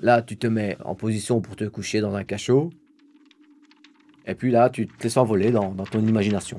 [0.00, 2.70] Là, tu te mets en position pour te coucher dans un cachot.
[4.26, 6.58] Et puis là, tu te laisses envoler dans, dans ton imagination.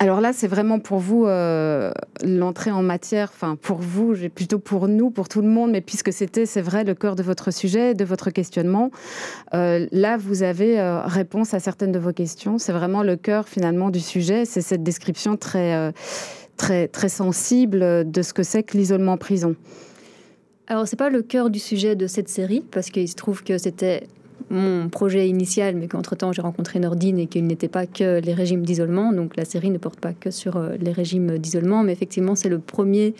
[0.00, 1.90] Alors là, c'est vraiment pour vous euh,
[2.24, 6.12] l'entrée en matière, enfin pour vous, plutôt pour nous, pour tout le monde, mais puisque
[6.12, 8.92] c'était, c'est vrai, le cœur de votre sujet, de votre questionnement.
[9.54, 12.58] Euh, là, vous avez euh, réponse à certaines de vos questions.
[12.58, 14.44] C'est vraiment le cœur finalement du sujet.
[14.44, 15.90] C'est cette description très, euh,
[16.56, 19.56] très, très sensible de ce que c'est que l'isolement en prison.
[20.68, 23.58] Alors, c'est pas le cœur du sujet de cette série, parce qu'il se trouve que
[23.58, 24.06] c'était
[24.50, 28.62] mon projet initial, mais qu'entre-temps j'ai rencontré Nordine et qu'il n'était pas que les régimes
[28.62, 29.12] d'isolement.
[29.12, 32.48] Donc la série ne porte pas que sur euh, les régimes d'isolement, mais effectivement c'est
[32.48, 33.14] le premier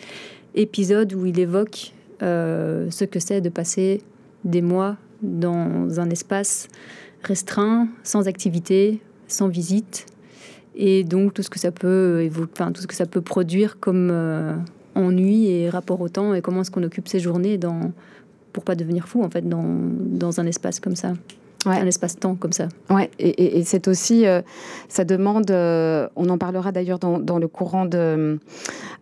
[0.55, 4.01] épisode où il évoque euh, ce que c'est de passer
[4.43, 6.67] des mois dans un espace
[7.23, 10.05] restreint, sans activité, sans visite,
[10.75, 14.09] et donc tout ce que ça peut, enfin, tout ce que ça peut produire comme
[14.11, 14.55] euh,
[14.95, 17.91] ennui et rapport au temps, et comment est-ce qu'on occupe ses journées dans,
[18.53, 21.13] pour pas devenir fou en fait dans, dans un espace comme ça,
[21.65, 21.75] Ouais.
[21.75, 22.69] un espace-temps comme ça.
[22.89, 24.41] Ouais, et, et- et c'est aussi, euh,
[24.87, 28.39] ça demande, euh, on en parlera d'ailleurs dans, dans le courant de,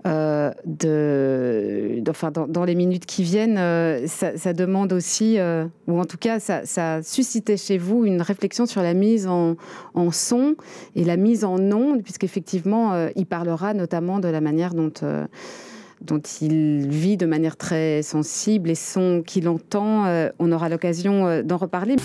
[0.08, 3.58] euh, de, enfin dans, dans les minutes qui viennent,
[4.08, 5.38] ça, ça demande aussi,
[5.88, 9.28] ou en tout cas, ça, ça a suscité chez vous une réflexion sur la mise
[9.28, 9.56] en,
[9.94, 10.56] en son
[10.96, 14.92] et la mise en onde, puisqu'effectivement, il parlera notamment de la manière dont
[16.02, 20.06] dont il vit de manière très sensible et son qu'il entend.
[20.06, 21.96] Euh, on aura l'occasion euh, d'en reparler.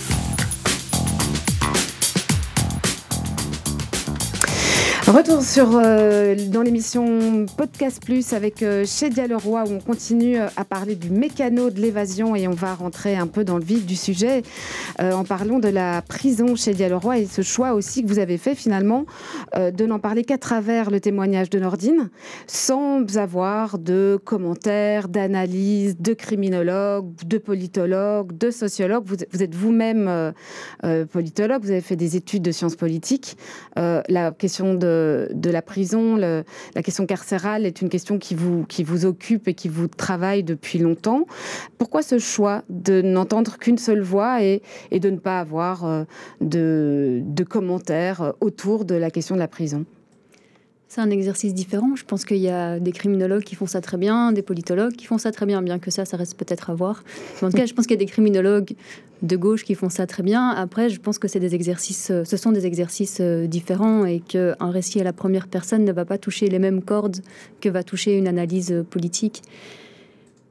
[5.08, 10.46] Retour sur euh, dans l'émission Podcast Plus avec euh, Chédia Leroy où on continue euh,
[10.56, 13.84] à parler du mécano de l'évasion et on va rentrer un peu dans le vif
[13.84, 14.42] du sujet
[15.00, 18.38] euh, en parlant de la prison chez Leroy et ce choix aussi que vous avez
[18.38, 19.04] fait finalement
[19.56, 22.10] de n'en parler qu'à travers le témoignage de Nordine
[22.46, 29.04] sans avoir de commentaires, d'analyses, de criminologues, de politologues, de sociologues.
[29.04, 30.32] Vous, vous êtes vous-même
[31.10, 33.36] politologue, vous avez fait des études de sciences politiques.
[33.76, 34.91] La question de,
[35.32, 39.54] de la prison, la question carcérale est une question qui vous, qui vous occupe et
[39.54, 41.26] qui vous travaille depuis longtemps.
[41.78, 46.04] Pourquoi ce choix de n'entendre qu'une seule voix et, et de ne pas avoir euh,
[46.40, 49.84] de, de commentaires autour de la question de la prison?
[50.94, 51.96] C'est un exercice différent.
[51.96, 55.06] Je pense qu'il y a des criminologues qui font ça très bien, des politologues qui
[55.06, 57.02] font ça très bien, bien que ça, ça reste peut-être à voir.
[57.40, 58.74] En tout cas, je pense qu'il y a des criminologues
[59.22, 60.50] de gauche qui font ça très bien.
[60.50, 64.20] Après, je pense que c'est des exercices, euh, ce sont des exercices euh, différents et
[64.20, 67.22] qu'un récit à la première personne ne va pas toucher les mêmes cordes
[67.62, 69.40] que va toucher une analyse euh, politique.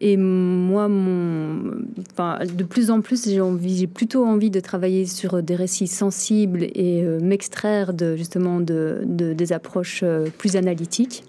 [0.04, 1.76] Et moi, mon,
[2.12, 7.04] enfin, de plus en plus, j'ai plutôt envie de travailler sur des récits sensibles et
[7.04, 11.24] euh, m'extraire justement de, de- des approches euh, plus analytiques,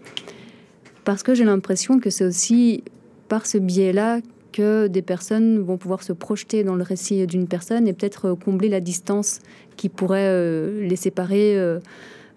[1.05, 2.83] parce que j'ai l'impression que c'est aussi
[3.29, 4.21] par ce biais-là
[4.53, 8.35] que des personnes vont pouvoir se projeter dans le récit d'une personne et peut-être euh,
[8.35, 9.41] combler la distance
[9.77, 11.57] qui pourrait les séparer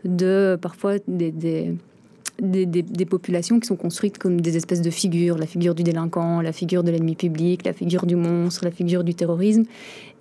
[0.05, 1.73] de parfois des,
[2.41, 6.51] des, populations qui sont construites comme des espèces de figures, la figure du délinquant, la
[6.51, 9.63] figure de l'ennemi public, la figure du monstre, la figure du terrorisme.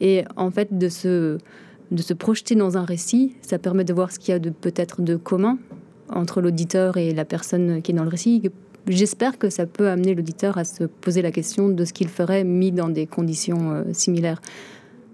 [0.00, 1.38] Et en fait, de se,
[1.90, 4.50] de se projeter dans un récit, ça permet de voir ce qu'il y a de
[4.50, 5.58] peut-être de commun
[6.08, 8.42] entre l'auditeur et la personne qui est dans le récit.
[8.86, 12.44] J'espère que ça peut amener l'auditeur à se poser la question de ce qu'il ferait
[12.44, 14.42] mis dans des conditions euh, similaires,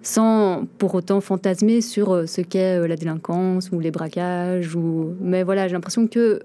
[0.02, 4.76] sans pour autant fantasmer sur euh, ce qu'est euh, la délinquance ou les braquages.
[5.20, 6.40] Mais voilà, j'ai l'impression que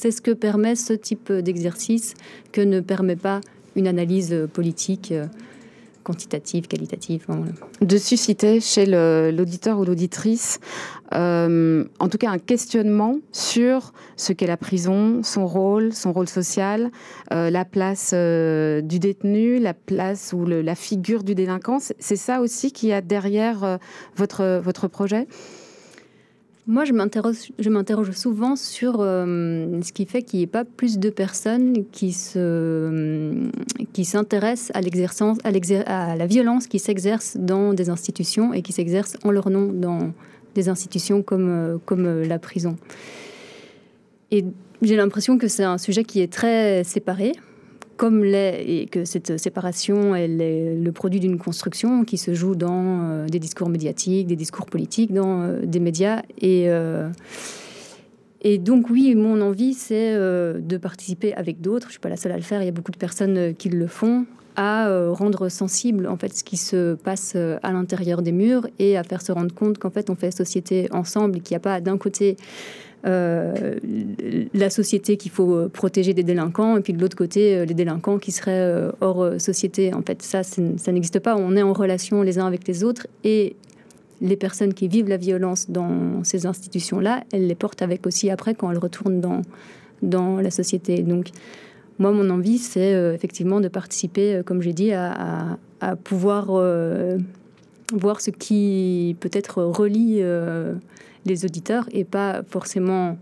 [0.00, 2.14] c'est ce que permet ce type d'exercice
[2.52, 3.42] que ne permet pas
[3.76, 5.26] une analyse politique euh,
[6.04, 7.26] quantitative, qualitative.
[7.82, 10.58] de susciter chez l'auditeur ou l'auditrice,
[11.14, 16.28] euh, en tout cas un questionnement sur ce qu'est la prison, son rôle, son rôle
[16.28, 16.90] social,
[17.34, 21.78] euh, la place du détenu, la place ou la figure du délinquant.
[21.78, 23.78] C'est- ça aussi qu'il y a derrière
[24.16, 25.26] votre, votre projet?
[26.70, 31.10] Moi, je m'interroge, souvent sur euh, ce qui fait qu'il n'y ait pas plus de
[31.10, 33.48] personnes qui, se,
[33.92, 39.50] qui s'intéressent à la violence qui s'exerce dans des institutions et qui s'exerce en leur
[39.50, 40.12] nom dans
[40.54, 42.76] des institutions comme, euh, comme euh, la prison.
[44.30, 44.44] Et
[44.80, 47.32] j'ai l'impression que c'est un sujet qui est très séparé
[48.00, 52.54] comme l'est, et que cette séparation elle est le produit d'une construction qui se joue
[52.54, 56.22] dans euh, des discours médiatiques, des discours politiques, dans euh, des médias.
[56.38, 57.10] Et, euh,
[58.40, 61.88] et donc oui, mon envie, c'est de participer avec d'autres.
[61.88, 63.68] Je suis pas la seule à le faire, il y a beaucoup de personnes qui
[63.68, 64.24] le font
[64.56, 69.04] à rendre sensible en fait ce qui se passe à l'intérieur des murs et à
[69.04, 71.80] faire se rendre compte qu'en fait on fait société ensemble et qu'il n'y a pas
[71.80, 72.36] d'un côté
[73.04, 78.18] la société qu'il faut protéger des délinquants, et puis de l'autre côté, euh, les délinquants
[78.18, 79.94] qui seraient euh, hors société.
[79.94, 81.36] En fait, ça, ça n'existe pas.
[81.36, 83.56] On est en relation les uns avec les autres, et
[84.20, 88.54] les personnes qui vivent la violence dans ces institutions-là, elles les portent avec aussi après
[88.54, 89.40] quand elles retournent dans,
[90.02, 91.02] dans la société.
[91.02, 91.28] Donc,
[91.98, 95.58] moi, mon envie, c'est effectivement de participer, comme j'ai dit, à,
[96.04, 96.50] pouvoir
[97.92, 100.22] voir ce qui peut-être relie
[101.26, 103.16] les auditeurs et pas forcément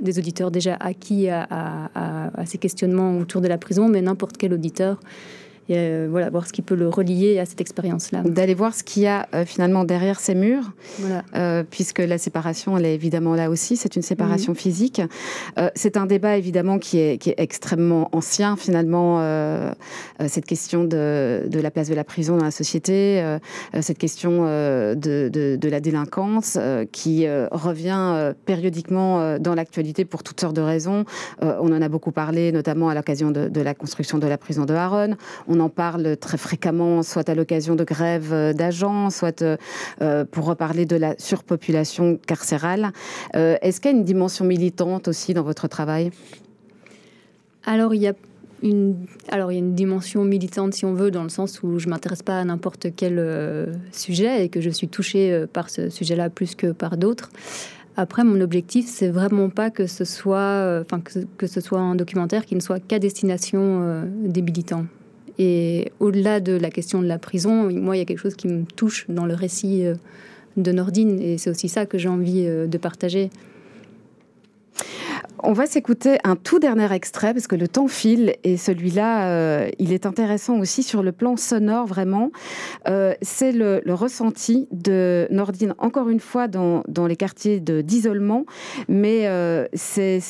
[0.00, 1.46] des auditeurs déjà acquis à,
[1.94, 4.98] à, ces questionnements autour de la prison, mais n'importe quel auditeur
[5.70, 8.22] et euh, voilà, voir ce qui peut le relier à cette expérience-là.
[8.24, 11.22] D'aller voir ce qu'il y a euh, finalement derrière ces murs, voilà.
[11.36, 14.58] Euh, puisque la séparation, elle est évidemment là aussi, c'est une séparation mhm.
[14.58, 15.02] physique.
[15.76, 19.20] c'est un débat évidemment qui est, qui est extrêmement ancien finalement,
[20.26, 23.22] cette question de, de, la place de la prison dans la société,
[23.80, 24.94] cette question de,
[25.28, 26.58] de, de, la délinquance
[26.90, 31.04] qui revient périodiquement dans l'actualité pour toutes sortes de raisons.
[31.40, 34.74] on en a beaucoup parlé, notamment à l'occasion de, la construction de la prison de
[34.74, 35.16] Haronne.
[35.48, 39.56] On en parle très fréquemment, soit à l'occasion de grèves euh, d'agents, soit euh,
[40.00, 42.92] euh, pour reparler de la surpopulation carcérale.
[43.34, 46.10] Est-ce qu'il y a une dimension militante aussi dans votre travail?
[47.64, 48.14] Alors, il y a
[48.62, 51.78] une, alors, il y a une dimension militante, si on veut, dans le sens où
[51.78, 55.88] je ne m'intéresse pas à n'importe quel sujet et que je suis touchée par ce
[55.88, 57.30] sujet-là plus que par d'autres.
[57.96, 60.84] Après, mon objectif, c'est vraiment pas que ce soit,
[61.38, 64.86] que, ce soit un documentaire qui ne soit qu'à destination des militants.
[65.42, 68.46] Et au-delà de la question de la prison, moi, il y a quelque chose qui
[68.46, 69.94] me touche dans le récit euh,
[70.58, 73.30] de Nordine, et c'est aussi ça que j'ai envie euh, de partager.
[75.42, 79.70] On va s'écouter un tout dernier extrait parce que le temps file et celui-là, euh,
[79.78, 82.30] il est intéressant aussi sur le plan sonore vraiment.
[82.88, 88.44] Euh, c'est le, ressenti de Nordine, encore une fois dans, les quartiers d'isolement,
[88.88, 90.20] mais euh, c'est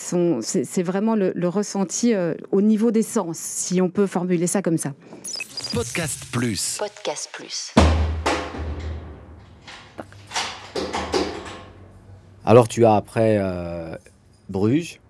[0.83, 2.15] vraiment le, le ressenti
[2.53, 4.93] au niveau des sens, si on peut formuler ça comme ça.
[5.75, 6.79] Podcast Plus.
[6.79, 7.75] Podcast Plus.
[12.45, 13.39] Alors tu as après
[14.51, 15.01] Bruges.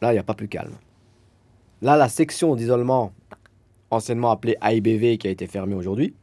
[0.00, 0.74] Là, il n'y a pas plus calme.
[1.82, 3.12] Là, la section d'isolement,
[3.90, 6.14] anciennement appelée AIBV, qui a été fermée aujourd'hui,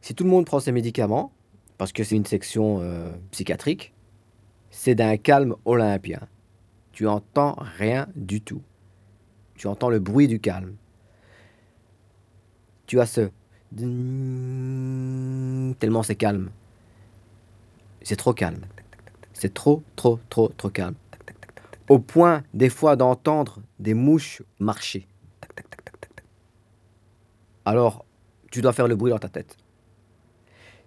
[0.00, 1.32] si tout le monde prend ses médicaments,
[1.78, 3.94] parce que c'est une section euh, psychiatrique,
[4.70, 6.20] c'est d'un calme olympien.
[6.92, 8.62] Tu entends rien du tout.
[9.54, 10.74] Tu entends le bruit du calme.
[12.86, 13.30] Tu as ce...
[15.78, 16.50] Tellement c'est calme.
[18.06, 18.60] C'est trop calme.
[19.32, 20.94] C'est trop, trop, trop, trop calme.
[21.88, 25.08] Au point, des fois, d'entendre des mouches marcher.
[27.64, 28.04] Alors,
[28.52, 29.56] tu dois faire le bruit dans ta tête.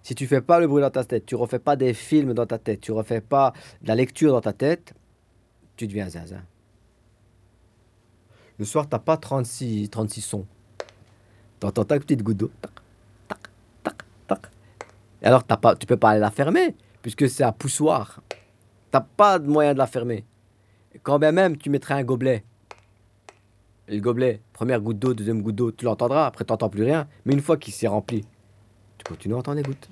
[0.02, 2.46] Si tu fais pas le bruit dans ta tête, tu refais pas des films dans
[2.46, 3.52] ta tête, tu refais pas
[3.82, 4.94] de la lecture dans ta tête,
[5.76, 6.42] tu deviens zinzin.
[8.56, 10.46] Le soir, tu n'as pas 36, 36 sons.
[11.60, 12.50] Tu entends ta petite goutte d'eau.
[15.20, 18.20] Et alors, tu pas, tu peux pas aller la fermer puisque c'est un poussoir.
[18.90, 20.24] T'as pas de moyen de la fermer.
[21.02, 22.44] quand bien même tu mettrais un gobelet,
[23.88, 27.08] le gobelet, première goutte d'eau, deuxième goutte d'eau, tu l'entendras, après tu n'entends plus rien.
[27.24, 28.24] Mais une fois qu'il s'est rempli,
[28.98, 29.88] tu continues à entendre les gouttes.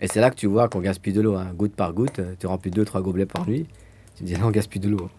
[0.00, 1.52] Et c'est là que tu vois qu'on gaspille de l'eau, hein.
[1.54, 2.20] goutte par goutte.
[2.38, 3.66] Tu remplis deux, trois gobelets par nuit.
[4.16, 5.10] Tu dis, là, on gaspille de l'eau.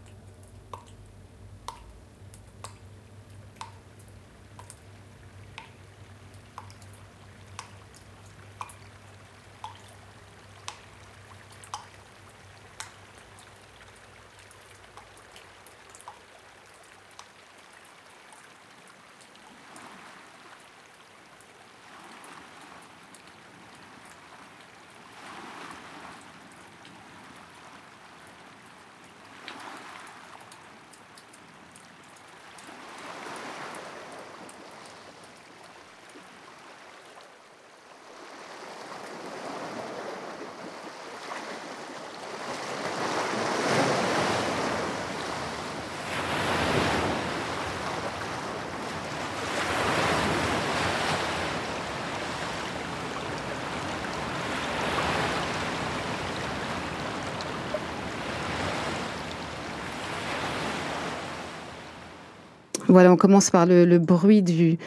[62.96, 64.78] Voilà, on commence par le, bruit du,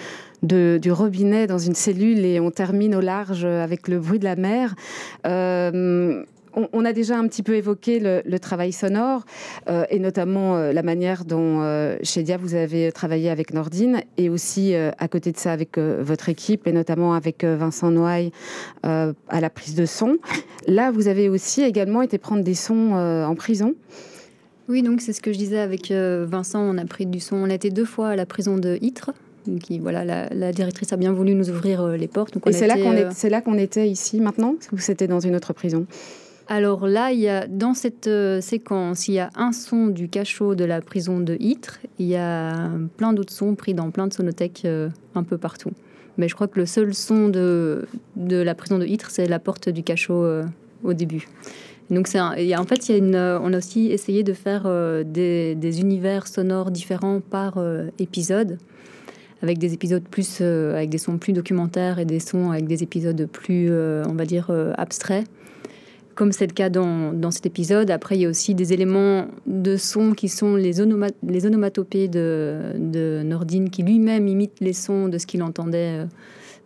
[0.41, 4.35] du robinet dans une cellule et on termine au large avec le bruit de la
[4.35, 4.75] mer.
[5.27, 9.27] Euh, on, a déjà un petit peu évoqué le, travail sonore
[9.69, 11.61] euh, et notamment euh, la manière dont
[12.03, 16.31] chez Dia vous avez travaillé avec Nordine et aussi à côté de ça avec votre
[16.31, 18.33] équipe et notamment avec Vincent Noailles
[18.85, 20.17] à la prise de son.
[20.67, 23.75] Là, vous avez aussi également été prendre des sons en prison.
[24.69, 26.61] Oui, donc c'est ce que je disais avec Vincent.
[26.61, 27.37] On a pris du son.
[27.37, 29.13] On a été deux fois à la prison de Ytre
[29.59, 32.35] qui, voilà, la, directrice a bien voulu nous ouvrir euh, les portes.
[32.35, 35.35] Donc Et c'est là qu'on euh, là qu'on était ici maintenant ou c'était dans une
[35.35, 35.87] autre prison?
[36.49, 40.09] Alors là, il y a, dans cette euh, séquence, il y a un son du
[40.09, 41.79] cachot de la prison de Ytre.
[41.99, 44.67] Il y a plein d'autres sons pris dans plein de sonothèques
[45.15, 45.73] un peu partout.
[46.17, 49.39] Mais je crois que le seul son de, de la prison de Ytre, c'est la
[49.39, 50.27] porte du cachot
[50.83, 51.29] au début.
[51.91, 54.65] Donc en fait, une, on a aussi essayé de faire
[55.05, 57.59] des, des, univers sonores différents par
[57.99, 58.59] épisode
[59.43, 62.83] avec des épisodes plus, euh, avec des sons plus documentaires et des sons avec des
[62.83, 65.27] épisodes plus, euh, on va dire, euh, abstraits
[66.15, 67.93] comme c'est le cas dans, cet épisode.
[67.93, 70.73] Après, il y a aussi des éléments de son qui sont les,
[71.23, 76.07] les onomatopées de, de, Nordine, qui lui-même imite les sons de ce qu'il entendait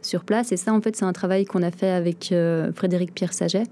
[0.00, 0.52] sur place.
[0.52, 2.34] Et ça, en fait, c'est un travail qu'on a fait avec
[2.74, 3.64] Frédéric Pierre Saget.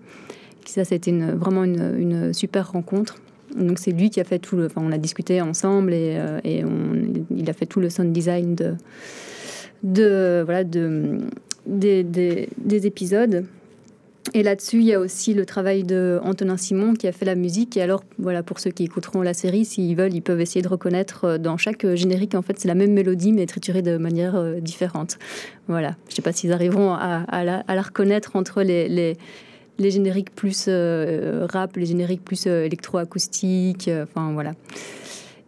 [0.70, 3.16] Ça, c'était vraiment une, super rencontre.
[3.58, 4.66] Donc c'est lui qui a fait tout le.
[4.66, 8.54] Enfin, on a discuté ensemble et, euh, il a fait tout le sound design
[9.82, 11.18] de, voilà de
[11.66, 13.44] des, des, des épisodes.
[14.34, 17.34] Et là-dessus, il y a aussi le travail de Antonin Simon qui a fait la
[17.34, 17.76] musique.
[17.76, 20.68] Et alors, voilà, pour ceux qui écouteront la série, s'ils veulent, ils peuvent essayer de
[20.68, 24.36] reconnaître euh, dans chaque générique, en fait, c'est la même mélodie, mais triturée de manière
[24.36, 25.18] euh, différente.
[25.68, 25.96] Voilà.
[26.06, 29.16] Je ne sais pas s'ils arriveront à, la, reconnaître entre les
[29.80, 34.52] les génériques plus euh, rap, les génériques plus euh, électroacoustiques, euh, enfin voilà.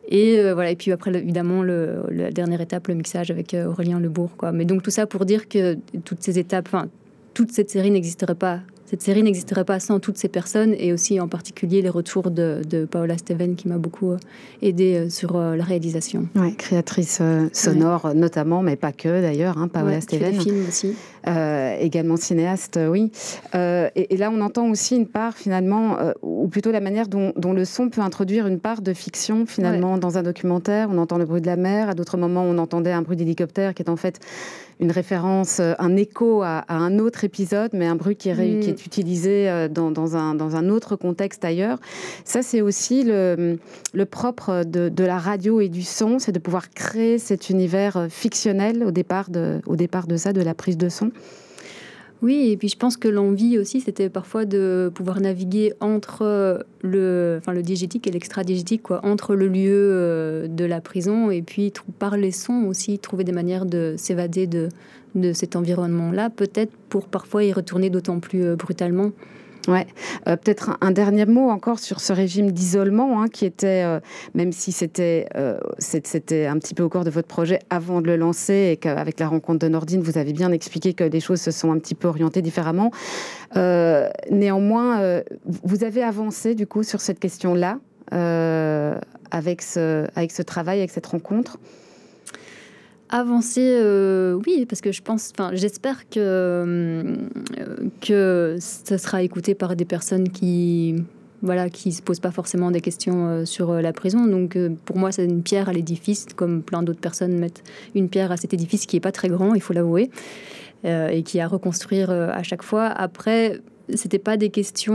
[0.09, 4.37] Et voilà, et puis après, évidemment, le, la dernière étape, le mixage avec Aurélien Lebourg.
[4.37, 4.53] Quoi.
[4.53, 6.89] Mais donc tout ça pour dire que toutes ces étapes, enfin,
[7.33, 8.61] toute cette série n'existerait pas
[8.93, 12.61] cette série n'existerait pas sans toutes ces personnes et aussi en particulier les retours de,
[12.91, 14.19] Paola Steven qui m'a beaucoup euh,
[14.61, 16.29] aidé euh, sur euh, la réalisation.
[16.35, 17.23] Oui, créatrice
[17.55, 20.39] sonore notamment, mais pas que d'ailleurs, hein, Paola Steven.
[20.39, 20.95] Film aussi.
[21.81, 23.11] également cinéaste, oui.
[23.55, 27.89] Et, là, on entend aussi une part finalement, ou plutôt la manière dont, le son
[27.89, 30.89] peut introduire une part de fiction finalement dans un documentaire.
[30.91, 33.73] On entend le bruit de la mer, à d'autres moments on entendait un bruit d'hélicoptère
[33.73, 34.21] qui est en fait
[34.83, 38.73] une référence, un écho à, un autre épisode, mais un bruit qui est, qui est
[38.73, 41.79] mm utilisé euh, dans, un, dans, un, autre contexte ailleurs.
[42.25, 43.59] Ça, c'est aussi le,
[43.95, 47.97] le propre de, de, la radio et du son, c'est de pouvoir créer cet univers
[47.97, 51.11] euh, fictionnel au départ de, au départ de ça, de la prise de son.
[52.23, 57.37] Oui, et puis je pense que l'envie aussi, c'était parfois de pouvoir naviguer entre le,
[57.41, 61.73] enfin, le diégétique et l'extra-diégétique, quoi, entre le lieu euh, de la prison et puis
[61.99, 64.69] par les sons aussi, trouver des manières de s'évader de,
[65.17, 69.11] de cet environnement-là, peut-être pour parfois y retourner d'autant plus euh, brutalement.
[69.69, 69.87] Ouais,
[70.27, 74.01] euh, peut-être un, dernier mot encore sur ce régime d'isolement hein, qui était, euh,
[74.35, 75.29] même si c'était
[75.79, 79.21] c'était un petit peu au corps de votre projet avant de le lancer et qu'avec
[79.21, 81.95] la rencontre de Nordine, vous avez bien expliqué que les choses se sont un petit
[81.95, 82.91] peu orientées différemment.
[83.55, 87.79] néanmoins, vous avez avancé du coup sur cette question-là
[88.11, 91.59] avec ce travail, avec cette rencontre.
[93.15, 97.17] Avancer, euh, oui, parce que je pense, enfin, j'espère que, euh,
[98.01, 100.95] que ça sera écouté par des personnes qui
[101.43, 104.27] voilà, qui se posent pas forcément des questions euh, sur la prison.
[104.27, 104.57] Donc
[104.87, 107.63] pour moi, c'est une pierre à l'édifice, comme plein d'autres personnes mettent
[107.95, 110.11] une pierre à cet édifice qui est pas très grand, il faut l'avouer,
[110.85, 112.87] et qui a à reconstruire à chaque fois.
[112.87, 113.61] Après,
[113.95, 114.95] c'était pas des questions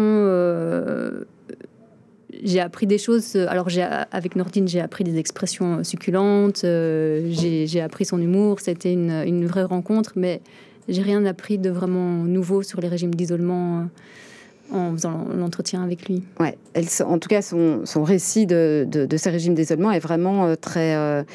[2.44, 3.36] j'ai appris des choses.
[3.36, 3.68] Euh, alors,
[4.12, 8.60] avec Nordine, j'ai appris des expressions succulentes, euh, j'ai appris son humour.
[8.60, 10.42] C'était une, une, vraie rencontre, mais
[10.88, 16.08] j'ai rien appris de vraiment nouveau sur les régimes d'isolement euh, en faisant l'entretien avec
[16.08, 16.24] lui.
[16.40, 16.58] Ouais,
[17.06, 21.26] en tout cas, son, son récit de, de, de, ces régimes d'isolement est vraiment très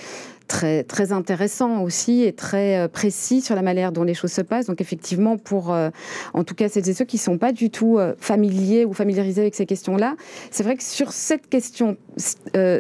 [0.47, 4.41] très, très intéressant aussi et très euh, précis sur la manière dont les choses se
[4.41, 4.67] passent.
[4.67, 5.91] Donc effectivement, pour euh,
[6.35, 8.93] en tout cas celles et ceux qui ne sont pas du tout euh, familiers ou
[8.93, 10.17] familiarisés avec ces questions-là,
[10.51, 11.97] c'est vrai que sur cette question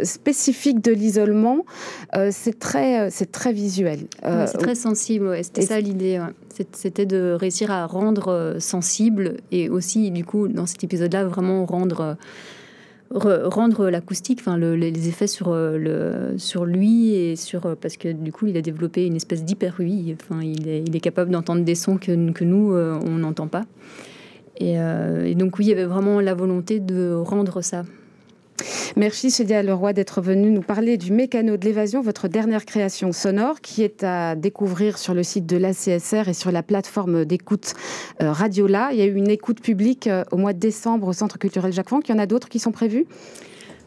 [0.02, 1.64] spécifique de l'isolement,
[2.30, 4.00] c'est très, c'est très visuel.
[4.22, 6.20] c'est très sensible, c'était ça l'idée.
[6.72, 12.18] C'était de réussir à rendre sensible et aussi, du coup, dans cet épisode-là, vraiment rendre
[13.14, 18.32] rendre l'acoustique, enfin les effets sur, euh, sur lui et sur euh, parce que du
[18.32, 21.98] coup il a développé une espèce d'hyper oui, enfin il est, capable d'entendre des sons
[21.98, 23.64] que, que nous euh, on n'entend pas.
[24.58, 27.84] Et, et, donc oui, il y avait vraiment la volonté de rendre ça.
[28.96, 33.60] Merci Cédia Leroy d'être venu nous parler du mécano de l'évasion, votre dernière création sonore
[33.60, 37.74] qui est à découvrir sur le site de l'ACSR et sur la plateforme d'écoute
[38.22, 38.90] euh, Radiola.
[38.92, 41.72] Il y a eu une écoute publique euh, au mois de décembre au Centre culturel
[41.72, 42.08] Jacques Franck.
[42.08, 43.06] Il y en a d'autres qui sont prévues?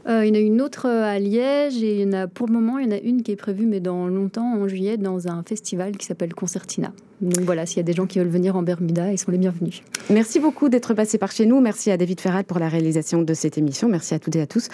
[0.08, 2.28] Euh, il y en a une autre euh, à Liège et il y en a
[2.28, 4.68] pour le moment, il y en a une qui est prévue, mais dans longtemps, en
[4.68, 6.92] juillet, dans un festival qui s'appelle Concertina.
[7.22, 9.38] Donc voilà, s'il y a des gens qui veulent venir en Bermuda, ils sont les
[9.38, 9.82] bienvenus.
[10.10, 11.60] Merci beaucoup d'être passé par chez nous.
[11.60, 13.88] Merci à David Ferral pour la réalisation de cette émission.
[13.88, 14.68] Merci à toutes et à tous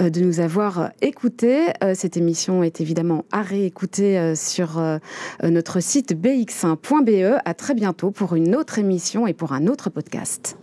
[0.00, 1.66] euh, de nous avoir écoutés.
[1.94, 4.80] Cette émission est évidemment à réécouter sur
[5.42, 7.40] notre site bx1.be.
[7.44, 10.56] À très bientôt pour une autre émission et pour un autre podcast.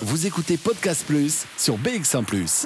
[0.00, 2.24] Vous écoutez Podcast Plus sur BX1⁇